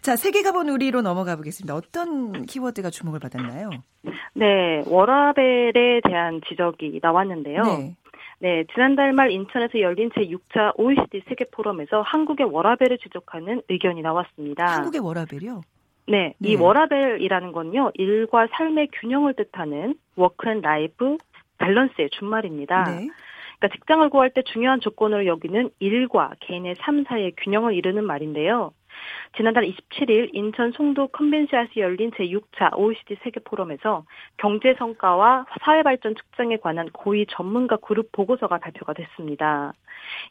자, 0.03 0.17
세계가 0.17 0.51
본 0.51 0.69
우리로 0.69 1.01
넘어가 1.01 1.37
보겠습니다. 1.37 1.77
어떤 1.77 2.45
키워드가 2.45 2.91
주목을 2.91 3.21
받았나요? 3.21 3.71
네, 4.35 4.83
워라밸에 4.87 6.01
대한 6.03 6.41
지적이 6.49 6.99
나왔는데요. 7.01 7.63
네. 7.63 7.97
네, 8.43 8.65
지난달 8.73 9.13
말 9.13 9.31
인천에서 9.31 9.81
열린 9.81 10.09
제6차 10.11 10.73
OECD 10.79 11.23
세계 11.29 11.45
포럼에서 11.45 12.01
한국의 12.01 12.47
워라밸을 12.47 12.97
지적하는 12.99 13.61
의견이 13.69 14.01
나왔습니다. 14.01 14.65
한국의 14.67 15.03
워라밸이요? 15.03 15.61
네, 16.09 16.35
네, 16.39 16.49
이 16.49 16.57
워라밸이라는 16.57 17.53
건요, 17.53 17.91
일과 17.95 18.47
삶의 18.51 18.89
균형을 18.93 19.35
뜻하는 19.35 19.95
work 20.17 20.49
and 20.49 20.63
life 20.63 21.19
밸런스의 21.59 22.09
준말입니다. 22.11 22.85
네. 22.85 23.09
그러니까 23.59 23.77
직장을 23.77 24.09
구할 24.09 24.31
때 24.31 24.43
중요한 24.43 24.81
조건으로 24.81 25.27
여기는 25.27 25.71
일과 25.79 26.33
개인의 26.41 26.77
삶 26.79 27.05
사이의 27.05 27.35
균형을 27.37 27.75
이루는 27.75 28.05
말인데요. 28.05 28.73
지난달 29.37 29.65
27일 29.65 30.31
인천 30.33 30.73
송도 30.73 31.09
컨벤시아에서 31.09 31.73
열린 31.77 32.11
제6차 32.11 32.77
OECD 32.77 33.17
세계 33.23 33.41
포럼에서 33.41 34.05
경제 34.37 34.75
성과와 34.75 35.47
사회 35.63 35.83
발전 35.83 36.15
측정에 36.15 36.57
관한 36.57 36.89
고위 36.91 37.27
전문가 37.27 37.77
그룹 37.77 38.11
보고서가 38.13 38.59
발표가 38.59 38.93
됐습니다. 38.93 39.73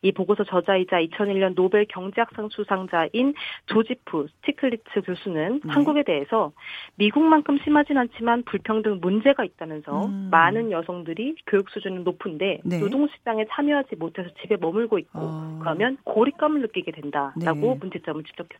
이 0.01 0.11
보고서 0.11 0.43
저자이자 0.43 0.97
2001년 0.97 1.55
노벨 1.55 1.85
경제학상 1.85 2.49
수상자인 2.49 3.33
조지프 3.67 4.27
스티글리츠 4.27 5.01
교수는 5.05 5.61
네. 5.63 5.71
한국에 5.71 6.03
대해서 6.03 6.51
미국만큼 6.95 7.59
심하진 7.63 7.97
않지만 7.97 8.43
불평등 8.43 8.99
문제가 9.01 9.43
있다면서 9.43 10.05
음. 10.05 10.29
많은 10.31 10.71
여성들이 10.71 11.35
교육 11.47 11.69
수준은 11.69 12.03
높은데 12.03 12.59
네. 12.63 12.79
노동 12.79 13.07
시장에 13.07 13.45
참여하지 13.49 13.95
못해서 13.95 14.29
집에 14.41 14.57
머물고 14.57 14.99
있고 14.99 15.19
어. 15.19 15.59
그러면 15.61 15.97
고립감을 16.03 16.61
느끼게 16.61 16.91
된다라고 16.91 17.59
네. 17.59 17.77
문제점을 17.79 18.23
지적했습니다. 18.23 18.58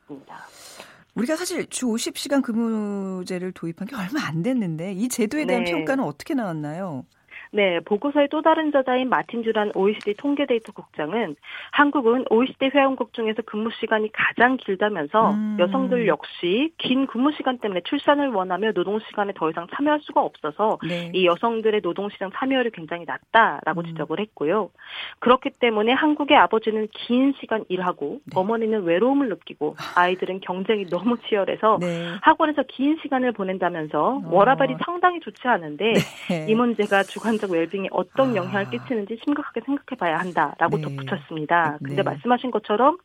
우리가 1.15 1.35
사실 1.35 1.67
주 1.67 1.87
50시간 1.87 2.41
근무제를 2.41 3.51
도입한 3.51 3.87
게 3.87 3.95
얼마 3.95 4.25
안 4.25 4.41
됐는데 4.41 4.93
이 4.93 5.09
제도에 5.09 5.45
대한 5.45 5.63
네. 5.63 5.71
평가는 5.71 6.03
어떻게 6.03 6.33
나왔나요? 6.33 7.05
네, 7.51 7.79
보고서의 7.79 8.27
또 8.29 8.41
다른 8.41 8.71
저자인 8.71 9.09
마틴 9.09 9.41
주란 9.41 9.71
OECD 9.73 10.13
통계 10.15 10.45
데이터 10.45 10.71
국장은 10.71 11.35
한국은 11.71 12.25
OECD 12.29 12.69
회원국 12.73 13.13
중에서 13.13 13.41
근무 13.41 13.71
시간이 13.79 14.11
가장 14.11 14.57
길다면서 14.57 15.31
음. 15.31 15.57
여성들 15.59 16.07
역시 16.07 16.71
긴 16.77 17.07
근무 17.07 17.31
시간 17.31 17.57
때문에 17.57 17.81
출산을 17.85 18.29
원하며 18.29 18.73
노동 18.73 18.99
시간에 18.99 19.33
더 19.35 19.49
이상 19.49 19.65
참여할 19.73 19.99
수가 20.01 20.21
없어서 20.21 20.77
네. 20.87 21.11
이 21.13 21.25
여성들의 21.25 21.81
노동 21.81 22.09
시장 22.09 22.29
참여율이 22.35 22.69
굉장히 22.71 23.05
낮다라고 23.05 23.81
음. 23.81 23.85
지적을 23.87 24.19
했고요. 24.19 24.69
그렇기 25.17 25.49
때문에 25.59 25.91
한국의 25.93 26.37
아버지는 26.37 26.87
긴 26.91 27.33
시간 27.39 27.65
일하고 27.67 28.19
네. 28.25 28.39
어머니는 28.39 28.83
외로움을 28.83 29.29
느끼고 29.29 29.75
아이들은 29.95 30.41
경쟁이 30.41 30.85
너무 30.85 31.17
치열해서 31.17 31.79
네. 31.81 32.13
학원에서 32.21 32.63
긴 32.67 32.99
시간을 33.01 33.31
보낸다면서 33.31 34.21
어. 34.23 34.29
워라벨이 34.29 34.75
상당히 34.85 35.19
좋지 35.19 35.47
않은데 35.47 35.93
네. 36.29 36.45
이 36.47 36.53
문제가 36.53 37.01
주관 37.03 37.38
정신적 37.39 37.51
웰빙에 37.51 37.87
어떤 37.91 38.35
영향을 38.35 38.65
아. 38.65 38.69
끼치는지 38.69 39.19
심각하게 39.23 39.61
생각해 39.65 39.97
봐야 39.97 40.19
한다라고 40.19 40.77
네. 40.77 40.81
덧붙였습니다. 40.81 41.77
네. 41.81 41.87
근데 41.87 42.03
말씀하신 42.03 42.51
것처럼 42.51 42.97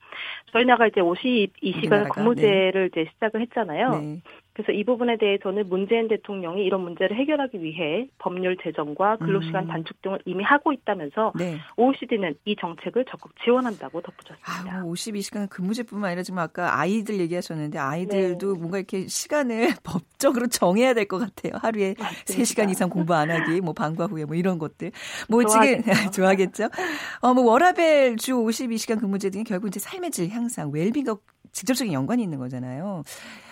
저희 0.53 0.64
나가 0.64 0.87
이제 0.87 1.01
52시간 1.01 2.12
근무제를 2.12 2.90
네. 2.90 3.03
이제 3.03 3.11
시작을 3.14 3.40
했잖아요. 3.42 4.18
네. 4.55 4.62
그래서 4.64 4.73
이 4.73 4.85
부분에 4.85 5.17
대해서는 5.17 5.69
문재인 5.69 6.09
대통령이 6.09 6.64
이런 6.64 6.83
문제를 6.83 7.17
해결하기 7.17 7.62
위해 7.62 8.09
법률 8.19 8.57
제정과 8.62 9.17
근로시간 9.19 9.64
음. 9.64 9.69
단축 9.69 10.01
등을 10.03 10.19
이미 10.25 10.45
하고 10.45 10.73
있다면서 10.73 11.33
네. 11.37 11.59
OECD는 11.77 12.35
이 12.45 12.57
정책을 12.61 13.05
적극 13.09 13.33
지원한다고 13.45 14.01
덧붙였습니다. 14.01 14.79
아, 14.79 14.83
52시간 14.85 15.49
근무제뿐만 15.49 16.09
아니라 16.09 16.23
지금 16.23 16.38
아까 16.38 16.79
아이들 16.79 17.21
얘기하셨는데 17.21 17.79
아이들도 17.79 18.53
네. 18.55 18.59
뭔가 18.59 18.79
이렇게 18.79 19.07
시간을 19.07 19.69
법적으로 19.85 20.49
정해야 20.49 20.93
될 20.95 21.05
것 21.05 21.19
같아요. 21.19 21.53
하루에. 21.61 21.95
3시간 21.95 22.71
이상 22.71 22.88
공부 22.88 23.14
안 23.14 23.31
하기, 23.31 23.61
뭐 23.61 23.75
방과 23.75 24.07
후에 24.07 24.25
뭐 24.25 24.35
이런 24.35 24.59
것들. 24.59 24.90
뭐. 25.29 25.45
지금 25.45 25.83
좋아하겠죠. 26.12 26.69
어, 27.21 27.35
뭐 27.35 27.45
워라벨 27.45 28.17
주 28.17 28.33
52시간 28.33 29.01
근무제 29.01 29.31
등이 29.31 29.45
결국 29.45 29.69
이제 29.69 29.79
삶의 29.79 30.11
질 30.11 30.31
향상, 30.31 30.71
웰빙과 30.73 31.17
직접적인 31.55 31.93
연관이 31.93 32.23
있는 32.23 32.38
거잖아요. 32.38 33.05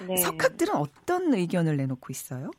네. 0.07 0.17
석학들은 0.19 0.75
어떤 0.75 1.33
의견을 1.33 1.77
내놓고 1.77 2.09
있어요? 2.11 2.51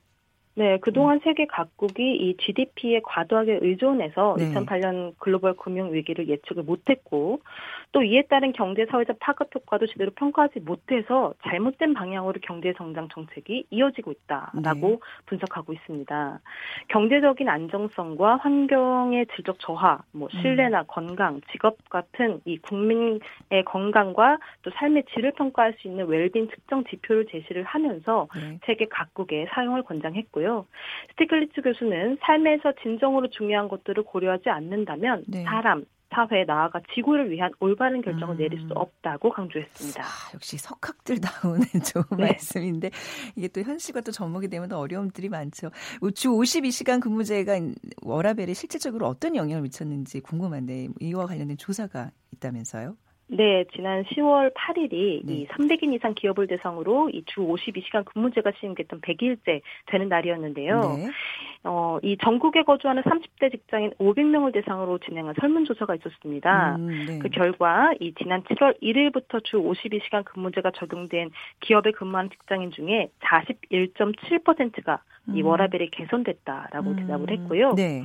네, 0.55 0.77
그동안 0.81 1.17
음. 1.17 1.19
세계 1.23 1.47
각국이 1.47 2.15
이 2.15 2.37
GDP에 2.37 3.01
과도하게 3.03 3.59
의존해서 3.61 4.35
네. 4.37 4.51
2008년 4.51 5.13
글로벌 5.17 5.55
금융 5.55 5.91
위기를 5.93 6.27
예측을 6.27 6.63
못했고 6.63 7.39
또 7.91 8.03
이에 8.03 8.23
따른 8.23 8.53
경제 8.53 8.85
사회적 8.85 9.17
파급 9.19 9.53
효과도 9.55 9.87
제대로 9.87 10.11
평가하지 10.11 10.59
못해서 10.59 11.33
잘못된 11.43 11.95
방향으로 11.95 12.39
경제 12.43 12.73
성장 12.77 13.07
정책이 13.09 13.65
이어지고 13.71 14.11
있다라고 14.11 14.87
네. 14.87 14.97
분석하고 15.25 15.73
있습니다. 15.73 16.39
경제적인 16.89 17.49
안정성과 17.49 18.37
환경의 18.37 19.27
질적 19.35 19.57
저하, 19.59 20.01
뭐 20.11 20.27
음. 20.33 20.41
신뢰나 20.41 20.81
음. 20.81 20.85
건강, 20.87 21.41
직업 21.51 21.77
같은 21.89 22.41
이 22.45 22.57
국민의 22.59 23.19
건강과 23.65 24.37
또 24.61 24.71
삶의 24.71 25.05
질을 25.13 25.31
평가할 25.31 25.73
수 25.79 25.87
있는 25.87 26.05
웰빙 26.05 26.49
측정 26.49 26.83
지표를 26.83 27.25
제시를 27.27 27.63
하면서 27.63 28.27
네. 28.35 28.59
세계 28.65 28.85
각국에 28.85 29.47
사용을 29.49 29.81
권장했고요. 29.83 30.42
스티클리츠 31.11 31.61
교수는 31.61 32.17
삶에서 32.21 32.73
진정으로 32.81 33.29
중요한 33.29 33.67
것들을 33.67 34.03
고려하지 34.03 34.49
않는다면 34.49 35.25
네. 35.27 35.43
사람, 35.43 35.85
사회 36.13 36.43
나아가 36.45 36.79
지구를 36.93 37.31
위한 37.31 37.51
올바른 37.59 38.01
결정을 38.01 38.35
음. 38.35 38.37
내릴 38.37 38.59
수 38.59 38.65
음. 38.65 38.71
없다고 38.75 39.31
강조했습니다. 39.31 40.03
아, 40.03 40.05
역시 40.33 40.57
석학들 40.57 41.17
나오는 41.21 41.63
좋은 41.83 42.03
네. 42.17 42.27
말씀인데 42.27 42.91
이게 43.35 43.47
또 43.47 43.61
현실과 43.61 44.01
또 44.01 44.11
접목이 44.11 44.47
되면 44.47 44.69
더 44.69 44.79
어려움들이 44.79 45.29
많죠. 45.29 45.69
주 46.15 46.29
52시간 46.29 47.01
근무제가 47.01 47.59
워라벨에 48.03 48.53
실질적으로 48.53 49.07
어떤 49.07 49.35
영향을 49.35 49.63
미쳤는지 49.63 50.21
궁금한데 50.21 50.89
이와 50.99 51.25
관련된 51.25 51.57
조사가 51.57 52.11
있다면서요? 52.33 52.95
네, 53.35 53.65
지난 53.73 54.03
10월 54.03 54.53
8일이 54.53 55.21
네. 55.25 55.33
이 55.33 55.47
300인 55.47 55.93
이상 55.93 56.13
기업을 56.13 56.45
대상으로 56.47 57.09
이 57.09 57.23
주 57.25 57.41
52시간 57.41 58.05
근무제가 58.05 58.51
시행됐던 58.59 59.01
100일째 59.01 59.61
되는 59.87 60.07
날이었는데요. 60.09 60.97
네. 60.97 61.09
어, 61.63 61.97
이 62.03 62.17
전국에 62.17 62.63
거주하는 62.63 63.01
30대 63.01 63.51
직장인 63.51 63.91
500명을 63.99 64.53
대상으로 64.53 64.99
진행한 64.99 65.33
설문조사가 65.39 65.95
있었습니다. 65.95 66.75
음, 66.75 67.05
네. 67.07 67.19
그 67.19 67.29
결과 67.29 67.93
이 67.99 68.13
지난 68.21 68.43
7월 68.43 68.79
1일부터 68.81 69.43
주 69.43 69.57
52시간 69.57 70.23
근무제가 70.25 70.71
적용된 70.71 71.31
기업에 71.61 71.91
근무하는 71.91 72.29
직장인 72.29 72.71
중에 72.71 73.09
41.7%가 73.21 75.01
이 75.33 75.41
음. 75.41 75.45
워라벨이 75.47 75.89
개선됐다라고 75.91 76.89
음, 76.91 76.95
대답을 76.97 77.31
했고요. 77.31 77.73
네. 77.75 78.03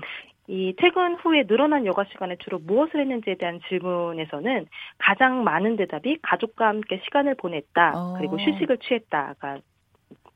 이 0.48 0.74
퇴근 0.78 1.14
후에 1.16 1.46
늘어난 1.46 1.84
여가 1.84 2.04
시간에 2.11 2.37
주로 2.42 2.58
무엇을 2.58 3.00
했는지에 3.00 3.37
대한 3.37 3.61
질문에서는 3.68 4.66
가장 4.96 5.44
많은 5.44 5.76
대답이 5.76 6.18
가족과 6.22 6.68
함께 6.68 7.00
시간을 7.04 7.34
보냈다. 7.34 7.92
어. 7.94 8.14
그리고 8.16 8.38
휴식을 8.38 8.78
취했다가 8.78 9.58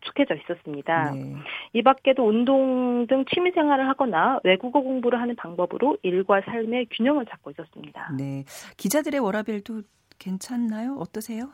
축해져 0.02 0.34
있었습니다. 0.34 1.12
네. 1.12 1.36
이 1.72 1.82
밖에도 1.82 2.26
운동 2.26 3.06
등 3.06 3.24
취미 3.32 3.52
생활을 3.52 3.88
하거나 3.88 4.40
외국어 4.44 4.80
공부를 4.80 5.20
하는 5.20 5.34
방법으로 5.36 5.96
일과 6.02 6.40
삶의 6.42 6.88
균형을 6.90 7.24
찾고 7.26 7.52
있었습니다. 7.52 8.12
네. 8.18 8.44
기자들의 8.76 9.18
워라벨도 9.20 9.82
괜찮나요? 10.18 10.96
어떠세요? 10.98 11.50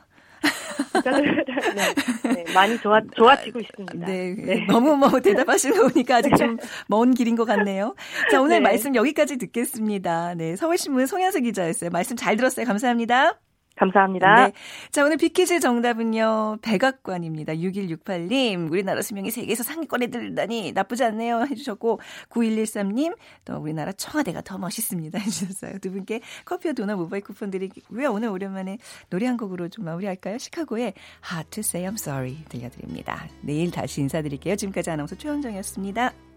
네, 1.74 2.34
네, 2.34 2.44
많이 2.54 2.78
좋아, 2.78 3.00
좋아지고 3.16 3.60
있습니다. 3.60 4.06
네, 4.06 4.34
네. 4.36 4.66
너무 4.66 4.96
뭐 4.96 5.08
대답하시는 5.20 5.76
거 5.76 5.88
보니까 5.88 6.16
아직 6.16 6.36
좀 6.36 6.56
먼 6.88 7.14
길인 7.14 7.36
것 7.36 7.44
같네요. 7.44 7.94
자, 8.30 8.40
오늘 8.40 8.56
네. 8.56 8.60
말씀 8.60 8.94
여기까지 8.94 9.36
듣겠습니다. 9.38 10.34
네, 10.34 10.56
서울신문 10.56 11.06
송현석 11.06 11.42
기자였어요. 11.42 11.90
말씀 11.90 12.16
잘 12.16 12.36
들었어요. 12.36 12.66
감사합니다. 12.66 13.38
감사합니다. 13.78 14.46
네. 14.46 14.52
자, 14.90 15.04
오늘 15.04 15.16
비키즈 15.16 15.60
정답은요. 15.60 16.58
백악관입니다. 16.62 17.54
6168님, 17.54 18.70
우리나라 18.70 19.02
수명이 19.02 19.30
세계에서 19.30 19.62
상위권에 19.62 20.08
들다니 20.08 20.72
나쁘지 20.72 21.04
않네요. 21.04 21.46
해주셨고, 21.50 22.00
9113님, 22.30 23.16
또 23.44 23.56
우리나라 23.56 23.92
청와대가 23.92 24.40
더 24.42 24.58
멋있습니다. 24.58 25.18
해주셨어요. 25.18 25.78
두 25.78 25.90
분께 25.92 26.20
커피와 26.44 26.74
도넛 26.74 26.96
모바일 26.96 27.22
쿠폰 27.22 27.50
드리고요. 27.50 28.12
오늘 28.12 28.28
오랜만에 28.28 28.78
노래 29.10 29.26
한 29.26 29.36
곡으로 29.36 29.68
좀 29.68 29.84
마무리할까요? 29.84 30.38
시카고의 30.38 30.94
Hard 31.30 31.50
to 31.50 31.60
Say 31.60 31.88
I'm 31.88 31.94
Sorry 31.94 32.36
들려드립니다. 32.48 33.28
내일 33.42 33.70
다시 33.70 34.00
인사드릴게요. 34.00 34.56
지금까지 34.56 34.90
아나운서 34.90 35.16
최원정이었습니다. 35.16 36.27